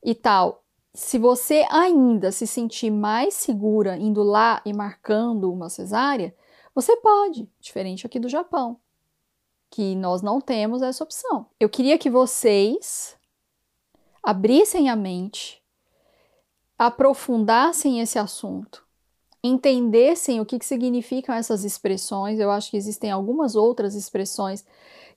e 0.05 0.15
tal, 0.15 0.63
se 0.95 1.19
você 1.19 1.67
ainda 1.71 2.33
se 2.33 2.47
sentir 2.47 2.91
mais 2.91 3.35
segura 3.35 3.97
indo 3.97 4.23
lá 4.23 4.63
e 4.65 4.73
marcando 4.73 5.53
uma 5.53 5.69
cesárea, 5.69 6.35
você 6.75 6.97
pode, 6.97 7.51
diferente 7.61 8.07
aqui 8.07 8.19
do 8.19 8.29
Japão, 8.29 8.79
que 9.71 9.95
nós 9.95 10.23
não 10.23 10.41
temos 10.41 10.81
essa 10.81 11.05
opção. 11.05 11.47
Eu 11.59 11.69
queria 11.69 11.99
que 11.99 12.09
vocês 12.09 13.17
abrissem 14.23 14.89
a 14.89 14.97
mente, 14.97 15.63
aprofundassem 16.79 18.01
esse 18.01 18.19
assunto, 18.19 18.86
entendessem 19.47 20.41
o 20.41 20.47
que, 20.47 20.59
que 20.59 20.67
significam 20.67 21.35
essas 21.35 21.65
expressões. 21.65 22.39
Eu 22.39 22.51
acho 22.51 22.71
que 22.71 22.77
existem 22.77 23.11
algumas 23.11 23.55
outras 23.55 23.95
expressões 23.95 24.65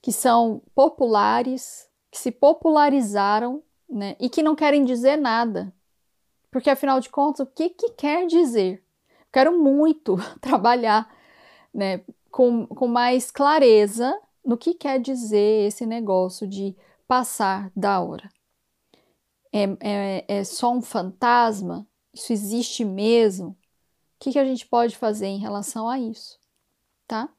que 0.02 0.12
são 0.12 0.62
populares, 0.74 1.88
que 2.10 2.18
se 2.18 2.30
popularizaram 2.30 3.62
né? 3.90 4.16
E 4.20 4.28
que 4.28 4.42
não 4.42 4.54
querem 4.54 4.84
dizer 4.84 5.16
nada. 5.16 5.74
Porque 6.50 6.70
afinal 6.70 7.00
de 7.00 7.08
contas, 7.08 7.40
o 7.40 7.50
que, 7.50 7.70
que 7.70 7.90
quer 7.90 8.26
dizer? 8.26 8.84
Quero 9.32 9.58
muito 9.58 10.16
trabalhar 10.40 11.12
né, 11.74 12.02
com, 12.30 12.66
com 12.66 12.86
mais 12.86 13.30
clareza 13.30 14.18
no 14.44 14.56
que 14.56 14.74
quer 14.74 15.00
dizer 15.00 15.66
esse 15.66 15.84
negócio 15.84 16.46
de 16.46 16.76
passar 17.06 17.70
da 17.74 18.00
hora. 18.00 18.28
É, 19.52 19.64
é, 19.80 20.24
é 20.28 20.44
só 20.44 20.72
um 20.72 20.80
fantasma? 20.80 21.86
Isso 22.14 22.32
existe 22.32 22.84
mesmo? 22.84 23.56
O 24.20 24.22
que, 24.22 24.32
que 24.32 24.38
a 24.38 24.44
gente 24.44 24.66
pode 24.66 24.98
fazer 24.98 25.28
em 25.28 25.38
relação 25.38 25.88
a 25.88 25.98
isso? 25.98 26.38
Tá? 27.08 27.30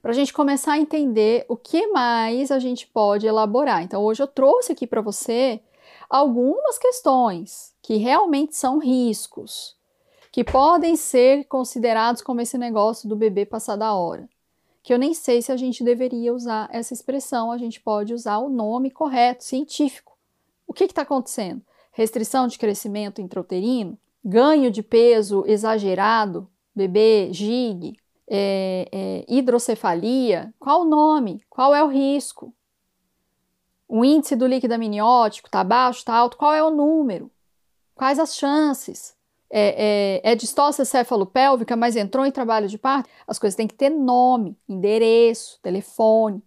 Para 0.00 0.12
a 0.12 0.14
gente 0.14 0.32
começar 0.32 0.72
a 0.72 0.78
entender 0.78 1.44
o 1.50 1.54
que 1.54 1.88
mais 1.88 2.50
a 2.50 2.58
gente 2.58 2.86
pode 2.86 3.26
elaborar. 3.26 3.82
Então, 3.82 4.02
hoje 4.02 4.22
eu 4.22 4.26
trouxe 4.26 4.72
aqui 4.72 4.86
para 4.86 5.02
você 5.02 5.60
algumas 6.08 6.78
questões 6.78 7.74
que 7.82 7.96
realmente 7.96 8.56
são 8.56 8.78
riscos, 8.78 9.76
que 10.32 10.42
podem 10.42 10.96
ser 10.96 11.44
considerados 11.44 12.22
como 12.22 12.40
esse 12.40 12.56
negócio 12.56 13.06
do 13.06 13.14
bebê 13.14 13.44
passar 13.44 13.76
da 13.76 13.92
hora. 13.92 14.26
Que 14.82 14.94
eu 14.94 14.98
nem 14.98 15.12
sei 15.12 15.42
se 15.42 15.52
a 15.52 15.58
gente 15.58 15.84
deveria 15.84 16.32
usar 16.32 16.70
essa 16.72 16.94
expressão, 16.94 17.52
a 17.52 17.58
gente 17.58 17.78
pode 17.82 18.14
usar 18.14 18.38
o 18.38 18.48
nome 18.48 18.90
correto, 18.90 19.44
científico. 19.44 20.16
O 20.66 20.72
que 20.72 20.84
está 20.84 21.02
acontecendo? 21.02 21.60
Restrição 21.92 22.46
de 22.46 22.58
crescimento 22.58 23.20
intrauterino? 23.20 23.98
Ganho 24.24 24.70
de 24.70 24.82
peso 24.82 25.44
exagerado? 25.46 26.48
Bebê, 26.74 27.32
gig? 27.32 27.96
É, 28.28 28.88
é, 28.92 29.24
hidrocefalia? 29.28 30.54
Qual 30.58 30.82
o 30.82 30.84
nome? 30.84 31.42
Qual 31.48 31.74
é 31.74 31.82
o 31.82 31.88
risco? 31.88 32.54
O 33.88 34.04
índice 34.04 34.36
do 34.36 34.46
líquido 34.46 34.74
amniótico 34.74 35.48
está 35.48 35.64
baixo, 35.64 35.98
está 35.98 36.14
alto? 36.14 36.36
Qual 36.36 36.54
é 36.54 36.62
o 36.62 36.70
número? 36.70 37.30
Quais 37.94 38.18
as 38.20 38.36
chances? 38.36 39.16
É, 39.50 40.20
é, 40.22 40.32
é 40.32 40.34
distócia 40.36 40.84
cefalopélvica, 40.84 41.74
mas 41.74 41.96
entrou 41.96 42.24
em 42.24 42.30
trabalho 42.30 42.68
de 42.68 42.78
parto? 42.78 43.10
As 43.26 43.36
coisas 43.36 43.56
têm 43.56 43.66
que 43.66 43.74
ter 43.74 43.90
nome, 43.90 44.56
endereço, 44.68 45.58
telefone. 45.60 46.40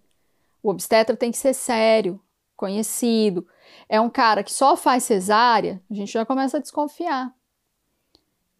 O 0.62 0.70
obstetra 0.70 1.18
tem 1.18 1.32
que 1.32 1.38
ser 1.38 1.54
sério, 1.54 2.18
conhecido. 2.56 3.46
É 3.90 4.00
um 4.00 4.10
cara 4.10 4.42
que 4.42 4.54
só 4.54 4.78
faz 4.78 5.04
cesárea, 5.04 5.82
a 5.92 5.94
gente 5.94 6.14
já 6.14 6.26
começa 6.26 6.58
a 6.58 6.62
desconfiar. 6.62 7.36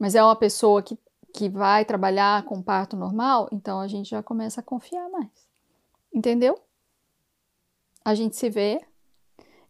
Mas 0.04 0.16
é 0.16 0.22
uma 0.22 0.36
pessoa 0.36 0.84
que, 0.84 0.98
que 1.34 1.48
vai 1.48 1.86
trabalhar 1.86 2.44
com 2.44 2.62
parto 2.62 2.98
normal, 2.98 3.48
então 3.54 3.80
a 3.80 3.88
gente 3.88 4.10
já 4.10 4.22
começa 4.22 4.60
a 4.60 4.64
confiar 4.64 5.10
mais. 5.10 5.32
Entendeu? 6.14 6.60
A 8.04 8.14
gente 8.14 8.36
se 8.36 8.50
vê. 8.50 8.82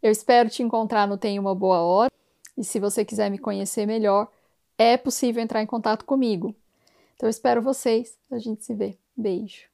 Eu 0.01 0.11
espero 0.11 0.49
te 0.49 0.63
encontrar 0.63 1.07
no 1.07 1.19
Tem 1.19 1.37
Uma 1.37 1.53
Boa 1.53 1.81
Hora. 1.81 2.11
E 2.57 2.63
se 2.63 2.79
você 2.79 3.05
quiser 3.05 3.29
me 3.29 3.37
conhecer 3.37 3.85
melhor, 3.85 4.27
é 4.75 4.97
possível 4.97 5.43
entrar 5.43 5.61
em 5.61 5.67
contato 5.67 6.03
comigo. 6.03 6.55
Então 7.13 7.27
eu 7.27 7.31
espero 7.31 7.61
vocês. 7.61 8.17
A 8.31 8.39
gente 8.39 8.65
se 8.65 8.73
vê. 8.73 8.97
Beijo. 9.15 9.72